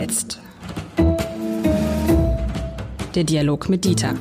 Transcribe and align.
jetzt? 0.00 0.40
Der 3.14 3.24
Dialog 3.24 3.68
mit 3.68 3.84
Dieter. 3.84 4.14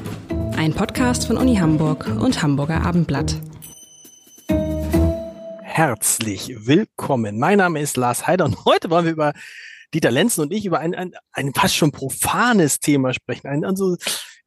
Ein 0.57 0.73
Podcast 0.73 1.25
von 1.25 1.37
Uni 1.37 1.55
Hamburg 1.55 2.05
und 2.19 2.41
Hamburger 2.41 2.81
Abendblatt. 2.81 3.39
Herzlich 5.61 6.53
willkommen. 6.67 7.39
Mein 7.39 7.59
Name 7.59 7.79
ist 7.79 7.95
Lars 7.95 8.27
Heider 8.27 8.43
und 8.43 8.57
heute 8.65 8.89
wollen 8.89 9.05
wir 9.05 9.13
über 9.13 9.33
Dieter 9.93 10.11
Lenzen 10.11 10.41
und 10.41 10.51
ich 10.51 10.65
über 10.65 10.79
ein, 10.79 10.93
ein, 10.95 11.13
ein 11.31 11.53
fast 11.53 11.77
schon 11.77 11.93
profanes 11.93 12.81
Thema 12.81 13.13
sprechen. 13.13 13.47
Ein, 13.47 13.63
also 13.63 13.95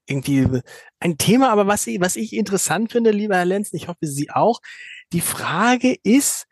irgendwie 0.06 0.60
ein 1.00 1.16
Thema, 1.16 1.48
aber 1.48 1.66
was 1.66 1.86
was 1.86 2.16
ich 2.16 2.34
interessant 2.34 2.92
finde, 2.92 3.10
lieber 3.10 3.36
Herr 3.36 3.46
Lenzen, 3.46 3.76
ich 3.76 3.88
hoffe 3.88 4.06
Sie 4.06 4.30
auch. 4.30 4.60
Die 5.14 5.22
Frage 5.22 5.96
ist, 6.02 6.46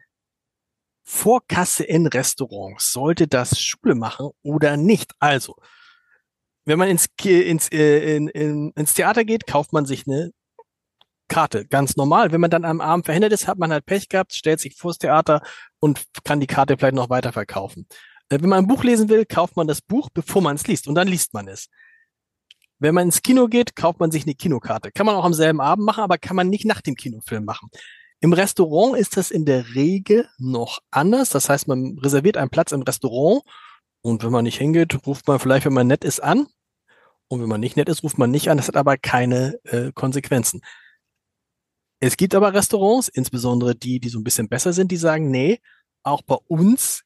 Vorkasse 1.10 1.82
in 1.82 2.06
Restaurants. 2.06 2.92
Sollte 2.92 3.26
das 3.26 3.60
Schule 3.60 3.96
machen 3.96 4.30
oder 4.42 4.76
nicht? 4.76 5.12
Also, 5.18 5.56
wenn 6.64 6.78
man 6.78 6.88
ins, 6.88 7.08
ins, 7.24 7.68
äh, 7.72 8.16
in, 8.16 8.28
in, 8.28 8.70
ins 8.70 8.94
Theater 8.94 9.24
geht, 9.24 9.46
kauft 9.48 9.72
man 9.72 9.86
sich 9.86 10.06
eine 10.06 10.30
Karte. 11.26 11.66
Ganz 11.66 11.96
normal. 11.96 12.30
Wenn 12.30 12.40
man 12.40 12.50
dann 12.50 12.64
am 12.64 12.80
Abend 12.80 13.06
verhindert 13.06 13.32
ist, 13.32 13.48
hat 13.48 13.58
man 13.58 13.72
halt 13.72 13.86
Pech 13.86 14.08
gehabt, 14.08 14.32
stellt 14.32 14.60
sich 14.60 14.76
vors 14.76 14.98
Theater 14.98 15.42
und 15.80 16.04
kann 16.22 16.38
die 16.38 16.46
Karte 16.46 16.76
vielleicht 16.78 16.94
noch 16.94 17.10
weiterverkaufen. 17.10 17.88
Äh, 18.28 18.40
wenn 18.40 18.48
man 18.48 18.60
ein 18.60 18.68
Buch 18.68 18.84
lesen 18.84 19.08
will, 19.08 19.26
kauft 19.26 19.56
man 19.56 19.66
das 19.66 19.82
Buch, 19.82 20.10
bevor 20.14 20.40
man 20.42 20.54
es 20.54 20.66
liest. 20.68 20.86
Und 20.86 20.94
dann 20.94 21.08
liest 21.08 21.34
man 21.34 21.48
es. 21.48 21.68
Wenn 22.78 22.94
man 22.94 23.06
ins 23.06 23.20
Kino 23.20 23.48
geht, 23.48 23.74
kauft 23.74 23.98
man 23.98 24.12
sich 24.12 24.22
eine 24.22 24.34
Kinokarte. 24.34 24.92
Kann 24.92 25.06
man 25.06 25.16
auch 25.16 25.24
am 25.24 25.34
selben 25.34 25.60
Abend 25.60 25.84
machen, 25.84 26.04
aber 26.04 26.18
kann 26.18 26.36
man 26.36 26.48
nicht 26.48 26.64
nach 26.64 26.80
dem 26.80 26.94
Kinofilm 26.94 27.44
machen. 27.44 27.68
Im 28.20 28.32
Restaurant 28.34 28.98
ist 28.98 29.16
das 29.16 29.30
in 29.30 29.46
der 29.46 29.74
Regel 29.74 30.28
noch 30.38 30.80
anders. 30.90 31.30
Das 31.30 31.48
heißt, 31.48 31.68
man 31.68 31.98
reserviert 31.98 32.36
einen 32.36 32.50
Platz 32.50 32.72
im 32.72 32.82
Restaurant 32.82 33.42
und 34.02 34.22
wenn 34.22 34.32
man 34.32 34.44
nicht 34.44 34.58
hingeht, 34.58 35.06
ruft 35.06 35.26
man 35.26 35.38
vielleicht, 35.38 35.66
wenn 35.66 35.72
man 35.72 35.86
nett 35.86 36.04
ist, 36.04 36.20
an. 36.20 36.46
Und 37.28 37.40
wenn 37.40 37.48
man 37.48 37.60
nicht 37.60 37.76
nett 37.76 37.88
ist, 37.88 38.02
ruft 38.02 38.18
man 38.18 38.30
nicht 38.30 38.50
an. 38.50 38.56
Das 38.56 38.68
hat 38.68 38.76
aber 38.76 38.96
keine 38.96 39.58
äh, 39.64 39.92
Konsequenzen. 39.92 40.62
Es 42.00 42.16
gibt 42.16 42.34
aber 42.34 42.54
Restaurants, 42.54 43.08
insbesondere 43.08 43.74
die, 43.74 44.00
die 44.00 44.08
so 44.08 44.18
ein 44.18 44.24
bisschen 44.24 44.48
besser 44.48 44.72
sind, 44.72 44.90
die 44.90 44.96
sagen, 44.96 45.30
nee, 45.30 45.60
auch 46.02 46.22
bei 46.22 46.36
uns 46.48 47.04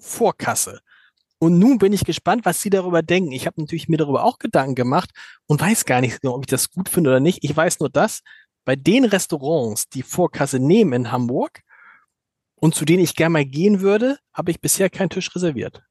Vorkasse. 0.00 0.80
Und 1.38 1.58
nun 1.58 1.78
bin 1.78 1.92
ich 1.92 2.04
gespannt, 2.04 2.44
was 2.44 2.60
Sie 2.62 2.70
darüber 2.70 3.02
denken. 3.02 3.32
Ich 3.32 3.46
habe 3.46 3.60
natürlich 3.60 3.88
mir 3.88 3.96
darüber 3.96 4.24
auch 4.24 4.38
Gedanken 4.38 4.74
gemacht 4.74 5.10
und 5.46 5.60
weiß 5.60 5.84
gar 5.84 6.00
nicht, 6.00 6.24
ob 6.24 6.42
ich 6.42 6.50
das 6.50 6.70
gut 6.70 6.88
finde 6.88 7.10
oder 7.10 7.20
nicht. 7.20 7.42
Ich 7.42 7.56
weiß 7.56 7.80
nur 7.80 7.90
das, 7.90 8.22
bei 8.64 8.76
den 8.76 9.04
Restaurants, 9.04 9.88
die 9.88 10.02
Vorkasse 10.02 10.58
nehmen 10.58 10.92
in 10.92 11.12
Hamburg 11.12 11.62
und 12.54 12.74
zu 12.74 12.84
denen 12.84 13.02
ich 13.02 13.16
gerne 13.16 13.32
mal 13.32 13.44
gehen 13.44 13.80
würde, 13.80 14.18
habe 14.32 14.50
ich 14.50 14.60
bisher 14.60 14.90
keinen 14.90 15.10
Tisch 15.10 15.34
reserviert. 15.34 15.82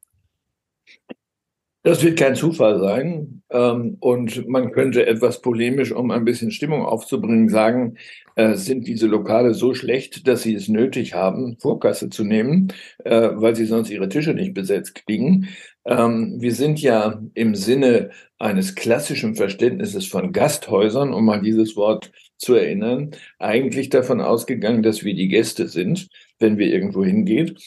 Das 1.81 2.03
wird 2.03 2.19
kein 2.19 2.35
Zufall 2.35 2.79
sein. 2.79 3.41
Ähm, 3.49 3.95
und 4.01 4.47
man 4.47 4.71
könnte 4.71 5.05
etwas 5.05 5.41
polemisch, 5.41 5.91
um 5.93 6.11
ein 6.11 6.25
bisschen 6.25 6.51
Stimmung 6.51 6.85
aufzubringen, 6.85 7.47
sagen, 7.47 7.95
äh, 8.35 8.55
sind 8.55 8.85
diese 8.85 9.07
Lokale 9.07 9.53
so 9.53 9.73
schlecht, 9.73 10.27
dass 10.27 10.41
sie 10.43 10.53
es 10.53 10.67
nötig 10.67 11.13
haben, 11.13 11.57
Vorkasse 11.57 12.09
zu 12.09 12.25
nehmen, 12.25 12.73
äh, 13.05 13.29
weil 13.33 13.55
sie 13.55 13.65
sonst 13.65 13.89
ihre 13.91 14.09
Tische 14.09 14.33
nicht 14.33 14.53
besetzt 14.53 15.05
kriegen. 15.05 15.47
Ähm, 15.85 16.35
wir 16.39 16.53
sind 16.53 16.81
ja 16.81 17.21
im 17.33 17.55
Sinne 17.55 18.09
eines 18.37 18.75
klassischen 18.75 19.35
Verständnisses 19.35 20.05
von 20.05 20.33
Gasthäusern, 20.33 21.13
um 21.13 21.25
mal 21.25 21.41
dieses 21.41 21.75
Wort 21.77 22.11
zu 22.37 22.55
erinnern, 22.55 23.11
eigentlich 23.39 23.89
davon 23.89 24.21
ausgegangen, 24.21 24.83
dass 24.83 25.03
wir 25.03 25.13
die 25.15 25.27
Gäste 25.29 25.67
sind, 25.67 26.09
wenn 26.39 26.57
wir 26.57 26.67
irgendwo 26.67 27.03
hingehen 27.03 27.57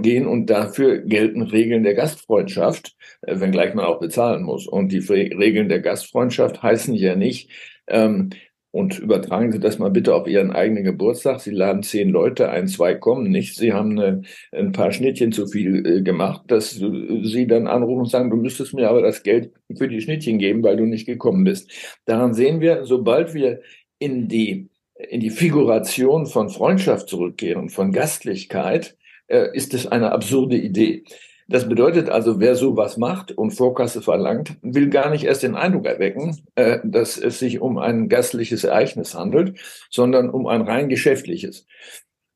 gehen 0.00 0.26
und 0.26 0.46
dafür 0.46 0.98
gelten 0.98 1.42
Regeln 1.42 1.82
der 1.82 1.94
Gastfreundschaft, 1.94 2.94
äh, 3.22 3.40
wenngleich 3.40 3.74
man 3.74 3.84
auch 3.84 4.00
bezahlen 4.00 4.42
muss. 4.42 4.66
Und 4.66 4.92
die 4.92 4.98
Regeln 4.98 5.68
der 5.68 5.80
Gastfreundschaft 5.80 6.62
heißen 6.62 6.94
ja 6.94 7.16
nicht, 7.16 7.50
ähm, 7.88 8.30
und 8.72 8.98
übertragen 8.98 9.52
Sie 9.52 9.60
das 9.60 9.78
mal 9.78 9.90
bitte 9.90 10.14
auf 10.14 10.26
Ihren 10.26 10.50
eigenen 10.50 10.82
Geburtstag. 10.82 11.40
Sie 11.40 11.50
laden 11.50 11.82
zehn 11.82 12.08
Leute 12.08 12.48
ein, 12.48 12.68
zwei 12.68 12.94
kommen 12.94 13.30
nicht. 13.30 13.54
Sie 13.54 13.74
haben 13.74 13.98
eine, 14.00 14.22
ein 14.50 14.72
paar 14.72 14.92
Schnittchen 14.92 15.30
zu 15.30 15.46
viel 15.46 15.86
äh, 15.86 16.00
gemacht, 16.00 16.44
dass 16.46 16.70
Sie 16.70 17.46
dann 17.46 17.66
anrufen 17.66 18.00
und 18.00 18.10
sagen, 18.10 18.30
du 18.30 18.36
müsstest 18.36 18.72
mir 18.72 18.88
aber 18.88 19.02
das 19.02 19.22
Geld 19.22 19.52
für 19.76 19.88
die 19.88 20.00
Schnittchen 20.00 20.38
geben, 20.38 20.62
weil 20.62 20.78
du 20.78 20.86
nicht 20.86 21.04
gekommen 21.04 21.44
bist. 21.44 21.70
Daran 22.06 22.32
sehen 22.32 22.62
wir, 22.62 22.86
sobald 22.86 23.34
wir 23.34 23.60
in 23.98 24.26
die, 24.28 24.70
in 25.10 25.20
die 25.20 25.30
Figuration 25.30 26.24
von 26.24 26.48
Freundschaft 26.48 27.10
zurückkehren, 27.10 27.68
von 27.68 27.92
Gastlichkeit, 27.92 28.96
ist 29.36 29.74
es 29.74 29.86
eine 29.86 30.12
absurde 30.12 30.56
Idee. 30.56 31.04
Das 31.48 31.68
bedeutet 31.68 32.08
also, 32.08 32.40
wer 32.40 32.54
sowas 32.54 32.96
macht 32.96 33.32
und 33.32 33.50
Vorkasse 33.50 34.00
verlangt, 34.00 34.56
will 34.62 34.88
gar 34.88 35.10
nicht 35.10 35.24
erst 35.24 35.42
den 35.42 35.54
Eindruck 35.54 35.86
erwecken, 35.86 36.40
äh, 36.54 36.78
dass 36.82 37.18
es 37.18 37.38
sich 37.38 37.60
um 37.60 37.78
ein 37.78 38.08
gastliches 38.08 38.64
Ereignis 38.64 39.14
handelt, 39.14 39.58
sondern 39.90 40.30
um 40.30 40.46
ein 40.46 40.62
rein 40.62 40.88
geschäftliches. 40.88 41.66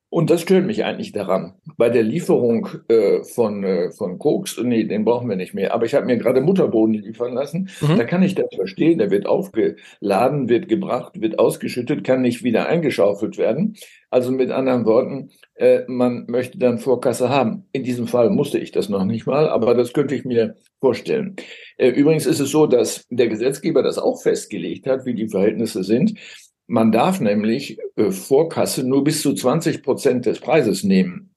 Und 0.08 0.30
das 0.30 0.42
stört 0.42 0.64
mich 0.64 0.84
eigentlich 0.84 1.12
daran. 1.12 1.54
Bei 1.76 1.90
der 1.90 2.04
Lieferung 2.04 2.68
äh, 2.88 3.24
von, 3.24 3.64
äh, 3.64 3.90
von 3.90 4.18
Koks, 4.18 4.56
nee, 4.62 4.84
den 4.84 5.04
brauchen 5.04 5.28
wir 5.28 5.36
nicht 5.36 5.52
mehr. 5.52 5.74
Aber 5.74 5.84
ich 5.84 5.94
habe 5.94 6.06
mir 6.06 6.16
gerade 6.16 6.40
Mutterboden 6.40 6.94
liefern 6.94 7.34
lassen. 7.34 7.68
Mhm. 7.80 7.96
Da 7.96 8.04
kann 8.04 8.22
ich 8.22 8.36
das 8.36 8.46
verstehen. 8.54 8.98
Der 8.98 9.10
wird 9.10 9.26
aufgeladen, 9.26 10.48
wird 10.48 10.68
gebracht, 10.68 11.20
wird 11.20 11.38
ausgeschüttet, 11.40 12.04
kann 12.04 12.22
nicht 12.22 12.44
wieder 12.44 12.68
eingeschaufelt 12.68 13.36
werden. 13.36 13.76
Also 14.08 14.30
mit 14.30 14.52
anderen 14.52 14.86
Worten, 14.86 15.30
äh, 15.56 15.80
man 15.88 16.26
möchte 16.28 16.56
dann 16.58 16.78
Vorkasse 16.78 17.28
haben. 17.28 17.66
In 17.72 17.82
diesem 17.82 18.06
Fall 18.06 18.30
musste 18.30 18.58
ich 18.58 18.70
das 18.70 18.88
noch 18.88 19.04
nicht 19.04 19.26
mal, 19.26 19.48
aber 19.48 19.74
das 19.74 19.92
könnte 19.92 20.14
ich 20.14 20.24
mir 20.24 20.54
vorstellen. 20.80 21.34
Äh, 21.76 21.88
übrigens 21.88 22.26
ist 22.26 22.40
es 22.40 22.50
so, 22.50 22.66
dass 22.66 23.04
der 23.10 23.28
Gesetzgeber 23.28 23.82
das 23.82 23.98
auch 23.98 24.22
festgelegt 24.22 24.86
hat, 24.86 25.04
wie 25.04 25.14
die 25.14 25.28
Verhältnisse 25.28 25.82
sind. 25.82 26.14
Man 26.66 26.92
darf 26.92 27.20
nämlich 27.20 27.78
äh, 27.96 28.10
Vorkasse 28.10 28.82
nur 28.86 29.04
bis 29.04 29.22
zu 29.22 29.34
20 29.34 29.82
Prozent 29.82 30.26
des 30.26 30.40
Preises 30.40 30.82
nehmen. 30.82 31.30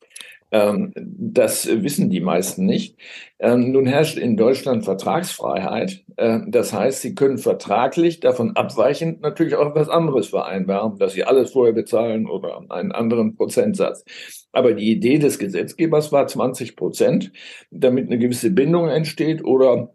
Ähm, 0.52 0.92
das 0.96 1.68
wissen 1.68 2.10
die 2.10 2.22
meisten 2.22 2.66
nicht. 2.66 2.98
Ähm, 3.38 3.72
nun 3.72 3.86
herrscht 3.86 4.18
in 4.18 4.36
Deutschland 4.36 4.84
Vertragsfreiheit. 4.84 6.04
Äh, 6.18 6.40
das 6.48 6.74
heißt, 6.74 7.02
Sie 7.02 7.14
können 7.14 7.38
vertraglich 7.38 8.20
davon 8.20 8.56
abweichend 8.56 9.22
natürlich 9.22 9.56
auch 9.56 9.70
etwas 9.70 9.90
anderes 9.90 10.30
vereinbaren, 10.30 10.98
dass 10.98 11.14
Sie 11.14 11.24
alles 11.24 11.52
vorher 11.52 11.74
bezahlen 11.74 12.28
oder 12.28 12.62
einen 12.70 12.92
anderen 12.92 13.36
Prozentsatz. 13.36 14.04
Aber 14.52 14.74
die 14.74 14.92
Idee 14.92 15.20
des 15.20 15.38
Gesetzgebers 15.38 16.12
war 16.12 16.26
20 16.26 16.76
Prozent, 16.76 17.32
damit 17.70 18.08
eine 18.08 18.18
gewisse 18.18 18.50
Bindung 18.50 18.90
entsteht 18.90 19.44
oder 19.46 19.94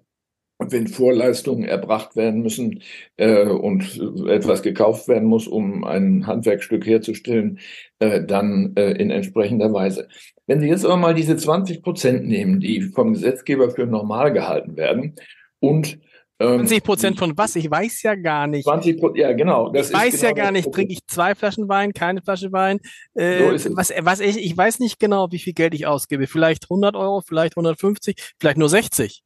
wenn 0.59 0.87
Vorleistungen 0.87 1.65
erbracht 1.65 2.17
werden 2.17 2.43
müssen 2.43 2.83
äh, 3.17 3.47
und 3.47 4.01
etwas 4.29 4.63
gekauft 4.63 5.09
werden 5.09 5.29
muss, 5.29 5.47
um 5.47 5.85
ein 5.85 6.27
Handwerkstück 6.27 6.87
herzustellen, 6.87 7.59
äh, 7.99 8.25
dann 8.25 8.73
äh, 8.77 8.93
in 8.93 9.11
entsprechender 9.11 9.73
Weise. 9.73 10.09
Wenn 10.47 10.61
Sie 10.61 10.69
jetzt 10.69 10.85
aber 10.85 10.97
mal 10.97 11.15
diese 11.15 11.37
20 11.37 11.83
Prozent 11.83 12.27
nehmen, 12.27 12.61
die 12.61 12.83
vom 12.83 13.15
Gesetzgeber 13.15 13.71
für 13.71 13.87
normal 13.87 14.33
gehalten 14.33 14.77
werden 14.77 15.17
und 15.59 15.99
20 16.39 16.77
ähm, 16.79 16.83
Prozent 16.83 17.19
von 17.19 17.39
was? 17.39 17.55
Ich 17.55 17.71
weiß 17.71 18.03
ja 18.03 18.17
gar 18.17 18.47
nicht. 18.49 18.65
20 18.65 19.01
ja 19.17 19.33
genau. 19.33 19.71
Das 19.71 19.91
ich 19.91 19.97
weiß 19.97 20.21
genau 20.21 20.29
ja 20.29 20.33
gar 20.33 20.51
nicht. 20.51 20.71
Trinke 20.73 20.93
ich 20.93 21.07
zwei 21.07 21.35
Flaschen 21.35 21.69
Wein, 21.69 21.93
keine 21.93 22.23
Flasche 22.23 22.53
Wein? 22.53 22.81
Äh, 23.15 23.57
so 23.57 23.77
was, 23.77 23.93
was 24.01 24.21
ich, 24.21 24.39
ich 24.39 24.57
weiß 24.57 24.81
nicht 24.81 24.99
genau, 24.99 25.31
wie 25.31 25.39
viel 25.39 25.53
Geld 25.53 25.75
ich 25.75 25.87
ausgebe. 25.87 26.27
Vielleicht 26.27 26.65
100 26.65 26.97
Euro, 26.97 27.21
vielleicht 27.21 27.57
150, 27.57 28.17
vielleicht 28.39 28.59
nur 28.59 28.69
60. 28.69 29.23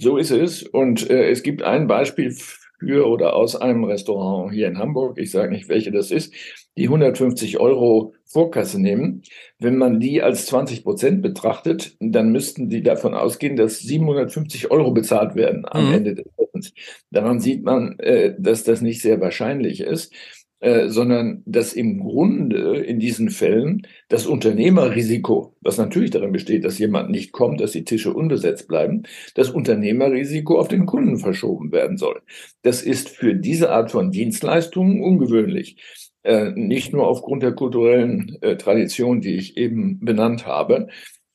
So 0.00 0.16
ist 0.16 0.30
es. 0.30 0.62
Und 0.62 1.08
äh, 1.10 1.30
es 1.30 1.42
gibt 1.42 1.62
ein 1.62 1.86
Beispiel 1.86 2.34
für 2.78 3.06
oder 3.06 3.36
aus 3.36 3.56
einem 3.56 3.84
Restaurant 3.84 4.52
hier 4.52 4.66
in 4.66 4.78
Hamburg, 4.78 5.18
ich 5.18 5.30
sage 5.30 5.52
nicht, 5.52 5.68
welche 5.68 5.92
das 5.92 6.10
ist, 6.10 6.32
die 6.78 6.84
150 6.84 7.60
Euro 7.60 8.14
Vorkasse 8.24 8.80
nehmen. 8.80 9.22
Wenn 9.58 9.76
man 9.76 10.00
die 10.00 10.22
als 10.22 10.46
20 10.46 10.84
Prozent 10.84 11.20
betrachtet, 11.20 11.96
dann 12.00 12.32
müssten 12.32 12.70
die 12.70 12.82
davon 12.82 13.12
ausgehen, 13.12 13.56
dass 13.56 13.80
750 13.80 14.70
Euro 14.70 14.92
bezahlt 14.92 15.34
werden 15.34 15.66
am 15.68 15.88
mhm. 15.88 15.94
Ende 15.94 16.14
des 16.14 16.26
Essens. 16.38 16.72
Daran 17.10 17.40
sieht 17.40 17.62
man, 17.64 17.98
äh, 17.98 18.34
dass 18.38 18.64
das 18.64 18.80
nicht 18.80 19.02
sehr 19.02 19.20
wahrscheinlich 19.20 19.82
ist. 19.82 20.14
Äh, 20.62 20.90
sondern 20.90 21.42
dass 21.46 21.72
im 21.72 22.00
Grunde 22.00 22.76
in 22.80 22.98
diesen 22.98 23.30
Fällen 23.30 23.86
das 24.08 24.26
Unternehmerrisiko, 24.26 25.56
was 25.62 25.78
natürlich 25.78 26.10
darin 26.10 26.32
besteht, 26.32 26.66
dass 26.66 26.78
jemand 26.78 27.08
nicht 27.08 27.32
kommt, 27.32 27.62
dass 27.62 27.72
die 27.72 27.84
Tische 27.84 28.12
unbesetzt 28.12 28.68
bleiben, 28.68 29.04
das 29.34 29.48
Unternehmerrisiko 29.48 30.58
auf 30.58 30.68
den 30.68 30.84
Kunden 30.84 31.16
verschoben 31.16 31.72
werden 31.72 31.96
soll. 31.96 32.20
Das 32.60 32.82
ist 32.82 33.08
für 33.08 33.34
diese 33.34 33.70
Art 33.70 33.90
von 33.90 34.10
Dienstleistungen 34.10 35.02
ungewöhnlich. 35.02 35.76
Äh, 36.24 36.50
nicht 36.50 36.92
nur 36.92 37.08
aufgrund 37.08 37.42
der 37.42 37.52
kulturellen 37.52 38.36
äh, 38.42 38.58
Tradition, 38.58 39.22
die 39.22 39.36
ich 39.36 39.56
eben 39.56 39.98
benannt 40.00 40.46
habe. 40.46 40.88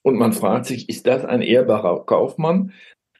Und 0.03 0.17
man 0.17 0.33
fragt 0.33 0.67
sich, 0.67 0.87
ist 0.87 1.07
das 1.07 1.25
ein 1.25 1.41
ehrbarer 1.41 2.05
Kaufmann? 2.05 2.73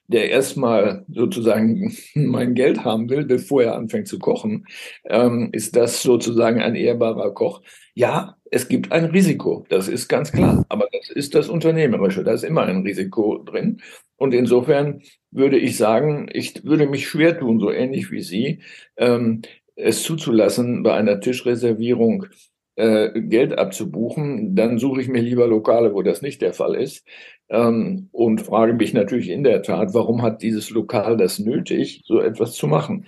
Der 0.07 0.29
erstmal 0.29 1.05
sozusagen 1.09 1.95
mein 2.15 2.53
Geld 2.53 2.83
haben 2.83 3.09
will, 3.09 3.25
bevor 3.25 3.63
er 3.63 3.75
anfängt 3.75 4.07
zu 4.07 4.19
kochen, 4.19 4.65
ähm, 5.05 5.49
ist 5.51 5.75
das 5.75 6.01
sozusagen 6.03 6.61
ein 6.61 6.75
ehrbarer 6.75 7.33
Koch. 7.33 7.61
Ja, 7.93 8.37
Es 8.51 8.67
gibt 8.69 8.91
ein 8.91 9.05
Risiko, 9.05 9.65
das 9.69 9.87
ist 9.89 10.07
ganz 10.07 10.31
klar. 10.31 10.65
Aber 10.69 10.87
das 10.91 11.09
ist 11.09 11.35
das 11.35 11.49
Unternehmerische, 11.49 12.23
da 12.23 12.33
ist 12.33 12.43
immer 12.43 12.63
ein 12.63 12.83
Risiko 12.83 13.43
drin. 13.43 13.81
Und 14.17 14.33
insofern 14.33 15.01
würde 15.31 15.57
ich 15.57 15.77
sagen, 15.77 16.29
ich 16.31 16.63
würde 16.63 16.87
mich 16.87 17.07
schwer 17.07 17.37
tun, 17.37 17.59
so 17.59 17.71
ähnlich 17.71 18.11
wie 18.11 18.21
Sie, 18.21 18.61
ähm, 18.97 19.41
es 19.75 20.03
zuzulassen, 20.03 20.83
bei 20.83 20.93
einer 20.93 21.19
Tischreservierung 21.19 22.27
äh, 22.75 23.21
Geld 23.21 23.57
abzubuchen. 23.57 24.55
Dann 24.55 24.77
suche 24.77 25.01
ich 25.01 25.07
mir 25.07 25.21
lieber 25.21 25.47
Lokale, 25.47 25.93
wo 25.93 26.01
das 26.01 26.21
nicht 26.21 26.41
der 26.41 26.53
Fall 26.53 26.75
ist. 26.75 27.05
Ähm, 27.49 28.09
und 28.11 28.41
frage 28.41 28.73
mich 28.73 28.93
natürlich 28.93 29.29
in 29.29 29.43
der 29.43 29.61
Tat, 29.61 29.93
warum 29.93 30.21
hat 30.21 30.41
dieses 30.41 30.69
Lokal 30.69 31.17
das 31.17 31.39
nötig, 31.39 32.01
so 32.05 32.19
etwas 32.19 32.53
zu 32.53 32.67
machen? 32.67 33.05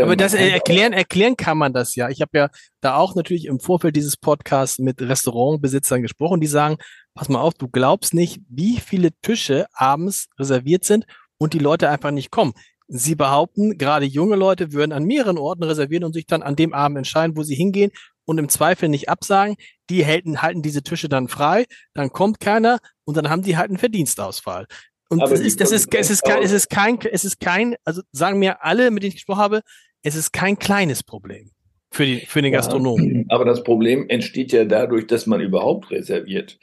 Aber 0.00 0.16
das 0.16 0.34
äh, 0.34 0.48
erklären, 0.48 0.92
erklären 0.92 1.36
kann 1.36 1.58
man 1.58 1.72
das 1.72 1.96
ja. 1.96 2.08
Ich 2.08 2.20
habe 2.20 2.38
ja 2.38 2.48
da 2.80 2.96
auch 2.96 3.16
natürlich 3.16 3.46
im 3.46 3.58
Vorfeld 3.58 3.96
dieses 3.96 4.16
Podcasts 4.16 4.78
mit 4.78 5.00
Restaurantbesitzern 5.00 6.02
gesprochen, 6.02 6.40
die 6.40 6.46
sagen, 6.46 6.76
pass 7.14 7.28
mal 7.28 7.40
auf, 7.40 7.54
du 7.54 7.68
glaubst 7.68 8.14
nicht, 8.14 8.40
wie 8.48 8.78
viele 8.78 9.10
Tische 9.22 9.66
abends 9.72 10.28
reserviert 10.38 10.84
sind 10.84 11.06
und 11.38 11.52
die 11.52 11.58
Leute 11.58 11.88
einfach 11.88 12.10
nicht 12.10 12.30
kommen. 12.30 12.52
Sie 12.86 13.16
behaupten, 13.16 13.76
gerade 13.76 14.06
junge 14.06 14.36
Leute 14.36 14.72
würden 14.72 14.92
an 14.92 15.04
mehreren 15.04 15.36
Orten 15.36 15.64
reservieren 15.64 16.04
und 16.04 16.14
sich 16.14 16.26
dann 16.26 16.42
an 16.42 16.56
dem 16.56 16.72
Abend 16.72 16.98
entscheiden, 16.98 17.36
wo 17.36 17.42
sie 17.42 17.54
hingehen 17.54 17.90
und 18.28 18.36
im 18.36 18.50
Zweifel 18.50 18.90
nicht 18.90 19.08
absagen. 19.08 19.56
Die 19.88 20.04
halten, 20.04 20.42
halten 20.42 20.60
diese 20.60 20.82
Tische 20.82 21.08
dann 21.08 21.28
frei, 21.28 21.64
dann 21.94 22.10
kommt 22.10 22.40
keiner 22.40 22.78
und 23.04 23.16
dann 23.16 23.30
haben 23.30 23.42
die 23.42 23.56
halt 23.56 23.70
einen 23.70 23.78
Verdienstausfall. 23.78 24.66
Und 25.08 25.20
das 25.20 25.40
ist, 25.40 25.62
das 25.62 25.72
ist, 25.72 25.92
es 25.94 26.10
ist 26.10 26.22
kein, 26.22 26.42
es 26.42 26.52
ist 26.52 26.68
kein, 26.68 26.98
es 27.10 27.24
ist 27.24 27.40
kein, 27.40 27.76
also 27.84 28.02
sagen 28.12 28.38
mir 28.38 28.62
alle, 28.62 28.90
mit 28.90 29.02
denen 29.02 29.08
ich 29.08 29.16
gesprochen 29.16 29.40
habe, 29.40 29.62
es 30.02 30.14
ist 30.14 30.34
kein 30.34 30.58
kleines 30.58 31.02
Problem 31.02 31.50
für, 31.90 32.04
die, 32.04 32.18
für 32.26 32.42
den 32.42 32.52
Gastronomen. 32.52 33.20
Ja, 33.20 33.24
aber 33.30 33.46
das 33.46 33.64
Problem 33.64 34.10
entsteht 34.10 34.52
ja 34.52 34.66
dadurch, 34.66 35.06
dass 35.06 35.26
man 35.26 35.40
überhaupt 35.40 35.90
reserviert. 35.90 36.58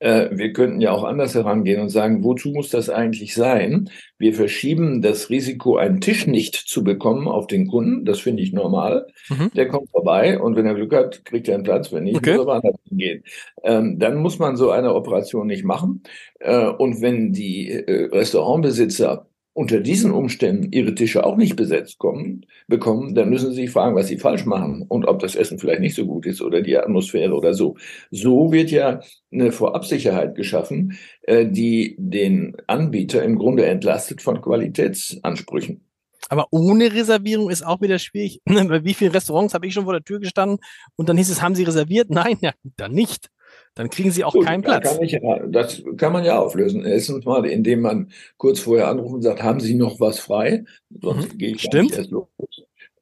Äh, 0.00 0.30
wir 0.32 0.52
könnten 0.52 0.80
ja 0.80 0.92
auch 0.92 1.04
anders 1.04 1.34
herangehen 1.34 1.80
und 1.80 1.90
sagen, 1.90 2.24
wozu 2.24 2.50
muss 2.50 2.70
das 2.70 2.88
eigentlich 2.88 3.34
sein? 3.34 3.90
Wir 4.18 4.34
verschieben 4.34 5.02
das 5.02 5.30
Risiko, 5.30 5.76
einen 5.76 6.00
Tisch 6.00 6.26
nicht 6.26 6.54
zu 6.54 6.82
bekommen 6.82 7.28
auf 7.28 7.46
den 7.46 7.68
Kunden. 7.68 8.04
Das 8.04 8.18
finde 8.18 8.42
ich 8.42 8.52
normal. 8.52 9.06
Mhm. 9.28 9.50
Der 9.54 9.68
kommt 9.68 9.90
vorbei 9.90 10.40
und 10.40 10.56
wenn 10.56 10.66
er 10.66 10.74
Glück 10.74 10.94
hat, 10.94 11.24
kriegt 11.24 11.48
er 11.48 11.54
einen 11.54 11.64
Platz. 11.64 11.92
Wenn 11.92 12.04
nicht, 12.04 12.16
okay. 12.16 12.32
muss 12.32 12.40
er 12.40 12.46
woanders 12.46 12.76
hingehen. 12.88 13.24
Ähm, 13.62 13.98
dann 13.98 14.16
muss 14.16 14.38
man 14.38 14.56
so 14.56 14.70
eine 14.70 14.94
Operation 14.94 15.46
nicht 15.46 15.64
machen. 15.64 16.02
Äh, 16.38 16.66
und 16.66 17.02
wenn 17.02 17.32
die 17.32 17.70
äh, 17.70 18.06
Restaurantbesitzer 18.06 19.26
unter 19.52 19.80
diesen 19.80 20.12
Umständen 20.12 20.72
ihre 20.72 20.94
Tische 20.94 21.24
auch 21.24 21.36
nicht 21.36 21.56
besetzt 21.56 21.98
kommen, 21.98 22.46
bekommen, 22.68 23.14
dann 23.14 23.30
müssen 23.30 23.50
sie 23.50 23.62
sich 23.62 23.70
fragen, 23.70 23.96
was 23.96 24.06
sie 24.06 24.18
falsch 24.18 24.46
machen 24.46 24.84
und 24.88 25.06
ob 25.06 25.18
das 25.18 25.34
Essen 25.34 25.58
vielleicht 25.58 25.80
nicht 25.80 25.96
so 25.96 26.06
gut 26.06 26.26
ist 26.26 26.40
oder 26.40 26.62
die 26.62 26.76
Atmosphäre 26.76 27.34
oder 27.34 27.52
so. 27.52 27.76
So 28.10 28.52
wird 28.52 28.70
ja 28.70 29.00
eine 29.32 29.50
Vorabsicherheit 29.50 30.36
geschaffen, 30.36 30.98
äh, 31.22 31.46
die 31.46 31.96
den 31.98 32.56
Anbieter 32.68 33.24
im 33.24 33.36
Grunde 33.36 33.66
entlastet 33.66 34.22
von 34.22 34.40
Qualitätsansprüchen. 34.40 35.84
Aber 36.28 36.46
ohne 36.50 36.92
Reservierung 36.92 37.50
ist 37.50 37.66
auch 37.66 37.80
wieder 37.80 37.98
schwierig. 37.98 38.40
Wie 38.46 38.94
viele 38.94 39.14
Restaurants 39.14 39.54
habe 39.54 39.66
ich 39.66 39.74
schon 39.74 39.84
vor 39.84 39.94
der 39.94 40.04
Tür 40.04 40.20
gestanden 40.20 40.58
und 40.94 41.08
dann 41.08 41.16
hieß 41.16 41.30
es, 41.30 41.42
haben 41.42 41.56
Sie 41.56 41.64
reserviert? 41.64 42.10
Nein, 42.10 42.38
ja, 42.40 42.52
dann 42.76 42.92
nicht 42.92 43.30
dann 43.74 43.88
kriegen 43.88 44.10
sie 44.10 44.24
auch 44.24 44.32
Gut, 44.32 44.46
keinen 44.46 44.62
Platz. 44.62 44.84
Kann 44.84 45.02
ich, 45.02 45.18
das 45.48 45.82
kann 45.96 46.12
man 46.12 46.24
ja 46.24 46.38
auflösen. 46.38 46.84
Erstens 46.84 47.24
mal, 47.24 47.46
indem 47.46 47.80
man 47.80 48.10
kurz 48.36 48.60
vorher 48.60 48.88
anruft 48.88 49.14
und 49.14 49.22
sagt, 49.22 49.42
haben 49.42 49.60
Sie 49.60 49.74
noch 49.74 50.00
was 50.00 50.18
frei? 50.18 50.64
Sonst 51.00 51.34
mhm. 51.34 51.38
gehe 51.38 51.50
ich 51.52 51.62
Stimmt. 51.62 51.96
erst 51.96 52.10
los. 52.10 52.26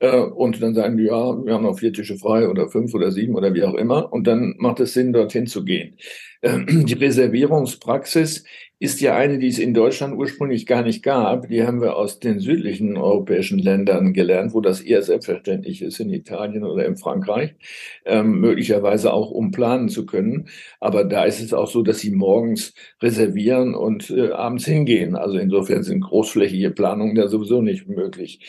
Äh, 0.00 0.20
und 0.20 0.62
dann 0.62 0.74
sagen 0.74 0.96
die, 0.96 1.04
ja, 1.04 1.44
wir 1.44 1.54
haben 1.54 1.64
noch 1.64 1.78
vier 1.78 1.92
Tische 1.92 2.16
frei 2.16 2.48
oder 2.48 2.68
fünf 2.68 2.94
oder 2.94 3.10
sieben 3.10 3.34
oder 3.34 3.54
wie 3.54 3.64
auch 3.64 3.74
immer. 3.74 4.12
Und 4.12 4.26
dann 4.26 4.54
macht 4.58 4.80
es 4.80 4.94
Sinn, 4.94 5.12
dorthin 5.12 5.46
zu 5.46 5.64
gehen. 5.64 5.96
Ähm, 6.42 6.86
die 6.86 6.94
Reservierungspraxis 6.94 8.44
ist 8.80 9.00
ja 9.00 9.16
eine, 9.16 9.38
die 9.38 9.48
es 9.48 9.58
in 9.58 9.74
Deutschland 9.74 10.16
ursprünglich 10.16 10.64
gar 10.64 10.82
nicht 10.82 11.02
gab. 11.02 11.48
Die 11.48 11.64
haben 11.64 11.80
wir 11.80 11.96
aus 11.96 12.20
den 12.20 12.38
südlichen 12.38 12.96
europäischen 12.96 13.58
Ländern 13.58 14.12
gelernt, 14.12 14.54
wo 14.54 14.60
das 14.60 14.80
eher 14.80 15.02
selbstverständlich 15.02 15.82
ist, 15.82 15.98
in 15.98 16.10
Italien 16.10 16.62
oder 16.62 16.86
in 16.86 16.96
Frankreich, 16.96 17.56
ähm, 18.04 18.38
möglicherweise 18.40 19.12
auch 19.12 19.32
um 19.32 19.50
planen 19.50 19.88
zu 19.88 20.06
können. 20.06 20.48
Aber 20.78 21.02
da 21.04 21.24
ist 21.24 21.40
es 21.40 21.52
auch 21.52 21.68
so, 21.68 21.82
dass 21.82 21.98
sie 21.98 22.12
morgens 22.12 22.72
reservieren 23.02 23.74
und 23.74 24.10
äh, 24.10 24.30
abends 24.30 24.64
hingehen. 24.64 25.16
Also 25.16 25.38
insofern 25.38 25.82
sind 25.82 26.02
großflächige 26.02 26.70
Planungen 26.70 27.16
da 27.16 27.26
sowieso 27.26 27.60
nicht 27.62 27.88
möglich. 27.88 28.40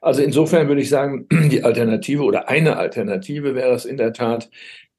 Also 0.00 0.22
insofern 0.22 0.68
würde 0.68 0.82
ich 0.82 0.90
sagen, 0.90 1.26
die 1.50 1.64
Alternative 1.64 2.22
oder 2.22 2.48
eine 2.48 2.76
Alternative 2.76 3.56
wäre 3.56 3.74
es 3.74 3.84
in 3.84 3.96
der 3.96 4.12
Tat, 4.12 4.48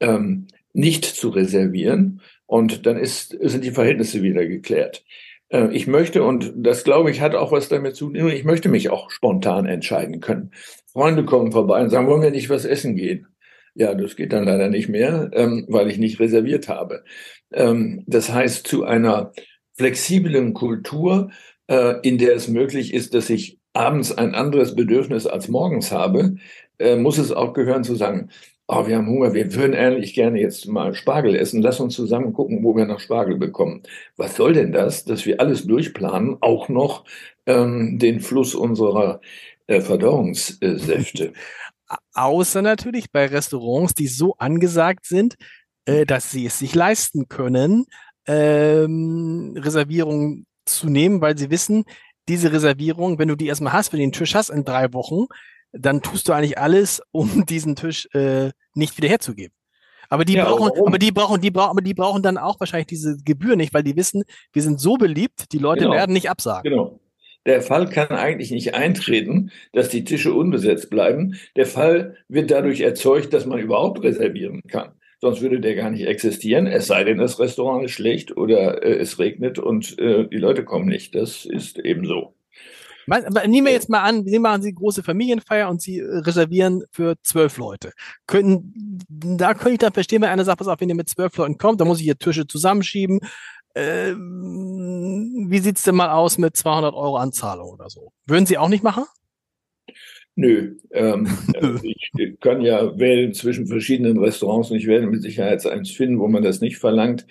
ähm, 0.02 0.48
nicht 0.74 1.06
zu 1.06 1.30
reservieren. 1.30 2.22
Und 2.54 2.86
dann 2.86 2.98
ist, 2.98 3.36
sind 3.42 3.64
die 3.64 3.72
Verhältnisse 3.72 4.22
wieder 4.22 4.46
geklärt. 4.46 5.04
Äh, 5.50 5.70
ich 5.72 5.88
möchte, 5.88 6.22
und 6.22 6.54
das 6.56 6.84
glaube 6.84 7.10
ich, 7.10 7.20
hat 7.20 7.34
auch 7.34 7.52
was 7.52 7.68
damit 7.68 7.96
zu 7.96 8.12
tun, 8.12 8.30
ich 8.30 8.44
möchte 8.44 8.70
mich 8.70 8.92
auch 8.92 9.10
spontan 9.10 9.66
entscheiden 9.66 10.20
können. 10.20 10.52
Freunde 10.92 11.26
kommen 11.26 11.52
vorbei 11.52 11.82
und 11.82 11.90
sagen, 11.90 12.06
wollen 12.06 12.22
wir 12.22 12.30
nicht 12.30 12.52
was 12.52 12.66
essen 12.66 12.96
gehen? 12.96 13.26
Ja, 13.74 13.96
das 13.96 14.16
geht 14.16 14.34
dann 14.34 14.44
leider 14.44 14.70
nicht 14.70 14.88
mehr, 14.88 15.32
ähm, 15.34 15.66
weil 15.68 15.90
ich 15.90 15.98
nicht 15.98 16.20
reserviert 16.20 16.70
habe. 16.70 17.04
Ähm, 17.52 18.04
das 18.06 18.32
heißt, 18.32 18.68
zu 18.68 18.84
einer 18.84 19.32
flexiblen 19.76 20.54
Kultur, 20.54 21.32
äh, 21.66 21.96
in 22.08 22.20
der 22.20 22.36
es 22.36 22.50
möglich 22.50 22.94
ist, 22.94 23.16
dass 23.16 23.32
ich 23.32 23.58
abends 23.74 24.16
ein 24.16 24.36
anderes 24.36 24.76
Bedürfnis 24.76 25.26
als 25.26 25.48
morgens 25.48 25.92
habe, 25.92 26.36
äh, 26.78 26.98
muss 26.98 27.18
es 27.18 27.32
auch 27.32 27.54
gehören 27.54 27.84
zu 27.84 27.96
sagen, 27.96 28.30
oh, 28.68 28.88
wir 28.88 28.98
haben 28.98 29.08
Hunger, 29.08 29.34
wir 29.34 29.54
würden 29.54 29.76
eigentlich 29.76 30.14
gerne 30.14 30.40
jetzt 30.40 30.68
mal 30.68 30.94
Spargel 30.94 31.36
essen, 31.36 31.62
lass 31.62 31.80
uns 31.80 31.96
zusammen 31.96 32.34
gucken, 32.34 32.64
wo 32.64 32.76
wir 32.76 32.86
noch 32.86 33.00
Spargel 33.00 33.38
bekommen. 33.38 33.84
Was 34.18 34.36
soll 34.36 34.54
denn 34.54 34.72
das, 34.72 35.06
dass 35.06 35.26
wir 35.26 35.40
alles 35.40 35.66
durchplanen, 35.66 36.38
auch 36.42 36.70
noch 36.70 37.06
ähm, 37.46 38.00
den 38.00 38.22
Fluss 38.22 38.56
unserer 38.56 39.22
äh, 39.68 39.82
Verdauungssäfte? 39.82 41.34
Außer 42.14 42.62
natürlich 42.62 43.12
bei 43.12 43.28
Restaurants, 43.28 43.94
die 43.94 44.08
so 44.08 44.36
angesagt 44.38 45.06
sind, 45.06 45.36
äh, 45.86 46.06
dass 46.06 46.32
sie 46.32 46.46
es 46.46 46.58
sich 46.58 46.74
leisten 46.74 47.28
können, 47.28 47.86
ähm, 48.26 49.54
Reservierungen 49.58 50.46
zu 50.66 50.88
nehmen, 50.88 51.22
weil 51.22 51.38
sie 51.38 51.52
wissen, 51.52 51.84
diese 52.30 52.54
Reservierung, 52.54 53.20
wenn 53.20 53.28
du 53.28 53.36
die 53.36 53.48
erstmal 53.48 53.74
hast, 53.74 53.92
wenn 53.92 54.00
du 54.00 54.06
den 54.06 54.12
Tisch 54.14 54.34
hast 54.34 54.50
in 54.50 54.64
drei 54.64 54.94
Wochen, 54.94 55.26
dann 55.74 56.02
tust 56.02 56.28
du 56.28 56.34
eigentlich 56.34 56.58
alles, 56.58 57.02
um 57.12 57.46
diesen 57.46 57.76
Tisch 57.76 58.08
äh, 58.14 58.52
nicht 58.74 58.98
wieder 58.98 59.10
herzugeben. 59.10 59.54
Aber 60.10 60.26
die 60.26 60.34
ja, 60.34 60.46
brauchen, 60.46 60.70
warum? 60.74 60.88
aber 60.88 61.00
die 61.00 61.12
brauchen, 61.12 61.42
die 61.42 61.52
brauchen, 61.52 61.72
aber 61.72 61.82
die 61.82 61.94
brauchen 61.94 62.22
dann 62.22 62.38
auch 62.38 62.60
wahrscheinlich 62.60 62.88
diese 62.88 63.18
Gebühr 63.18 63.56
nicht, 63.56 63.74
weil 63.74 63.84
die 63.84 63.96
wissen, 63.96 64.24
wir 64.52 64.62
sind 64.62 64.80
so 64.80 64.96
beliebt, 64.96 65.52
die 65.52 65.58
Leute 65.58 65.82
genau. 65.86 65.96
werden 65.96 66.14
nicht 66.14 66.30
absagen. 66.30 66.70
Genau. 66.70 67.00
Der 67.46 67.62
Fall 67.62 67.90
kann 67.90 68.10
eigentlich 68.10 68.52
nicht 68.52 68.74
eintreten, 68.74 69.52
dass 69.74 69.90
die 69.90 70.06
Tische 70.06 70.34
unbesetzt 70.34 70.90
bleiben. 70.90 71.36
Der 71.56 71.66
Fall 71.66 72.16
wird 72.30 72.52
dadurch 72.52 72.82
erzeugt, 72.82 73.34
dass 73.34 73.46
man 73.46 73.60
überhaupt 73.60 74.02
reservieren 74.04 74.62
kann. 74.68 74.94
Sonst 75.20 75.42
würde 75.42 75.60
der 75.60 75.76
gar 75.76 75.90
nicht 75.90 76.06
existieren, 76.06 76.68
es 76.68 76.88
sei 76.88 77.04
denn, 77.06 77.18
das 77.18 77.40
Restaurant 77.40 77.86
ist 77.86 77.92
schlecht 77.92 78.36
oder 78.36 78.84
äh, 78.84 78.98
es 78.98 79.20
regnet 79.20 79.58
und 79.58 79.98
äh, 80.00 80.28
die 80.28 80.38
Leute 80.38 80.64
kommen 80.64 80.88
nicht. 80.88 81.16
Das 81.16 81.46
ist 81.46 81.80
eben 81.80 82.06
so. 82.06 82.36
Nehmen 83.08 83.66
wir 83.66 83.74
jetzt 83.74 83.90
mal 83.90 84.02
an, 84.02 84.26
Sie 84.26 84.40
machen 84.40 84.62
Sie 84.62 84.74
große 84.74 85.04
Familienfeier 85.04 85.70
und 85.70 85.82
Sie 85.82 86.00
äh, 86.00 86.18
reservieren 86.20 86.84
für 86.92 87.16
zwölf 87.24 87.58
Leute. 87.58 87.92
Könnten, 88.28 89.00
da 89.10 89.54
könnte 89.54 89.74
ich 89.74 89.80
dann 89.80 89.94
verstehen, 89.94 90.22
wenn 90.22 90.30
einer 90.30 90.46
sagt, 90.46 90.60
pass 90.60 90.68
auf, 90.68 90.80
wenn 90.80 90.90
ihr 90.90 90.96
mit 90.96 91.10
zwölf 91.10 91.36
Leuten 91.38 91.58
kommt, 91.58 91.82
dann 91.82 91.88
muss 91.88 92.00
ich 92.00 92.06
hier 92.06 92.18
Tische 92.18 92.48
zusammenschieben. 92.48 93.20
Ähm, 93.76 95.48
wie 95.50 95.60
sieht's 95.60 95.84
denn 95.84 95.96
mal 95.96 96.12
aus 96.12 96.38
mit 96.38 96.56
200 96.56 96.94
Euro 96.94 97.18
Anzahlung 97.18 97.70
oder 97.70 97.90
so? 97.90 98.12
Würden 98.26 98.46
Sie 98.46 98.58
auch 98.58 98.70
nicht 98.70 98.84
machen? 98.84 99.06
Nö, 100.36 100.78
ähm, 100.92 101.28
ich 101.84 102.40
kann 102.40 102.62
ja 102.62 102.98
wählen 102.98 103.34
zwischen 103.34 103.68
verschiedenen 103.68 104.18
Restaurants 104.18 104.72
und 104.72 104.78
ich 104.78 104.88
werde 104.88 105.06
mit 105.06 105.22
Sicherheit 105.22 105.64
eins 105.68 105.92
finden, 105.92 106.20
wo 106.20 106.28
man 106.28 106.42
das 106.42 106.60
nicht 106.60 106.78
verlangt. 106.78 107.28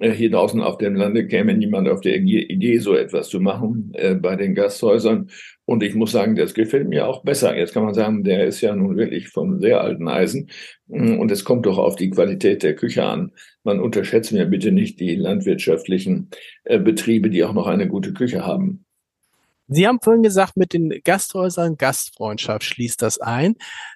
Äh, 0.00 0.10
hier 0.10 0.30
draußen 0.30 0.60
auf 0.60 0.78
dem 0.78 0.96
Lande 0.96 1.28
käme 1.28 1.54
niemand 1.54 1.88
auf 1.88 2.00
der 2.00 2.16
Idee, 2.16 2.78
so 2.78 2.94
etwas 2.94 3.28
zu 3.28 3.40
machen 3.40 3.92
äh, 3.94 4.14
bei 4.16 4.34
den 4.34 4.54
Gasthäusern. 4.56 5.30
Und 5.64 5.84
ich 5.84 5.94
muss 5.94 6.10
sagen, 6.10 6.34
das 6.34 6.54
gefällt 6.54 6.88
mir 6.88 7.06
auch 7.06 7.22
besser. 7.22 7.56
Jetzt 7.56 7.72
kann 7.72 7.84
man 7.84 7.94
sagen, 7.94 8.24
der 8.24 8.44
ist 8.46 8.60
ja 8.60 8.74
nun 8.74 8.96
wirklich 8.96 9.28
von 9.28 9.60
sehr 9.60 9.80
alten 9.80 10.08
Eisen. 10.08 10.50
Mm, 10.88 11.20
und 11.20 11.30
es 11.30 11.44
kommt 11.44 11.66
doch 11.66 11.78
auf 11.78 11.94
die 11.94 12.10
Qualität 12.10 12.64
der 12.64 12.74
Küche 12.74 13.04
an. 13.04 13.30
Man 13.62 13.78
unterschätzt 13.78 14.32
mir 14.32 14.46
bitte 14.46 14.72
nicht 14.72 14.98
die 14.98 15.14
landwirtschaftlichen 15.14 16.30
äh, 16.64 16.80
Betriebe, 16.80 17.30
die 17.30 17.44
auch 17.44 17.52
noch 17.52 17.68
eine 17.68 17.86
gute 17.86 18.12
Küche 18.12 18.44
haben. 18.44 18.84
Sie 19.72 19.86
haben 19.86 20.00
vorhin 20.02 20.24
gesagt, 20.24 20.56
mit 20.56 20.72
den 20.72 21.00
Gasthäusern 21.04 21.76
Gastfreundschaft 21.76 22.64
schließt 22.64 23.00
das 23.02 23.20
ein. 23.20 23.54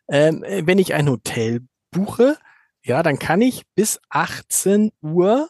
Ähm, 0.09 0.45
wenn 0.47 0.79
ich 0.79 0.95
ein 0.95 1.09
Hotel 1.09 1.63
buche, 1.91 2.39
ja, 2.85 3.03
dann 3.03 3.19
kann 3.19 3.41
ich 3.41 3.65
bis 3.75 4.01
18 4.09 4.93
Uhr, 5.03 5.49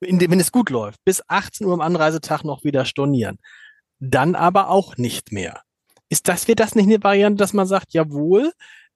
wenn 0.00 0.40
es 0.40 0.52
gut 0.52 0.68
läuft, 0.68 1.02
bis 1.04 1.22
18 1.28 1.66
Uhr 1.66 1.72
am 1.72 1.80
Anreisetag 1.80 2.44
noch 2.44 2.62
wieder 2.62 2.84
stornieren. 2.84 3.38
Dann 4.00 4.34
aber 4.34 4.68
auch 4.68 4.98
nicht 4.98 5.32
mehr. 5.32 5.62
Ist 6.10 6.28
das, 6.28 6.46
wird 6.46 6.60
das 6.60 6.74
nicht 6.74 6.86
eine 6.86 7.02
Variante, 7.02 7.38
dass 7.38 7.54
man 7.54 7.66
sagt, 7.66 7.94
jawohl, 7.94 8.52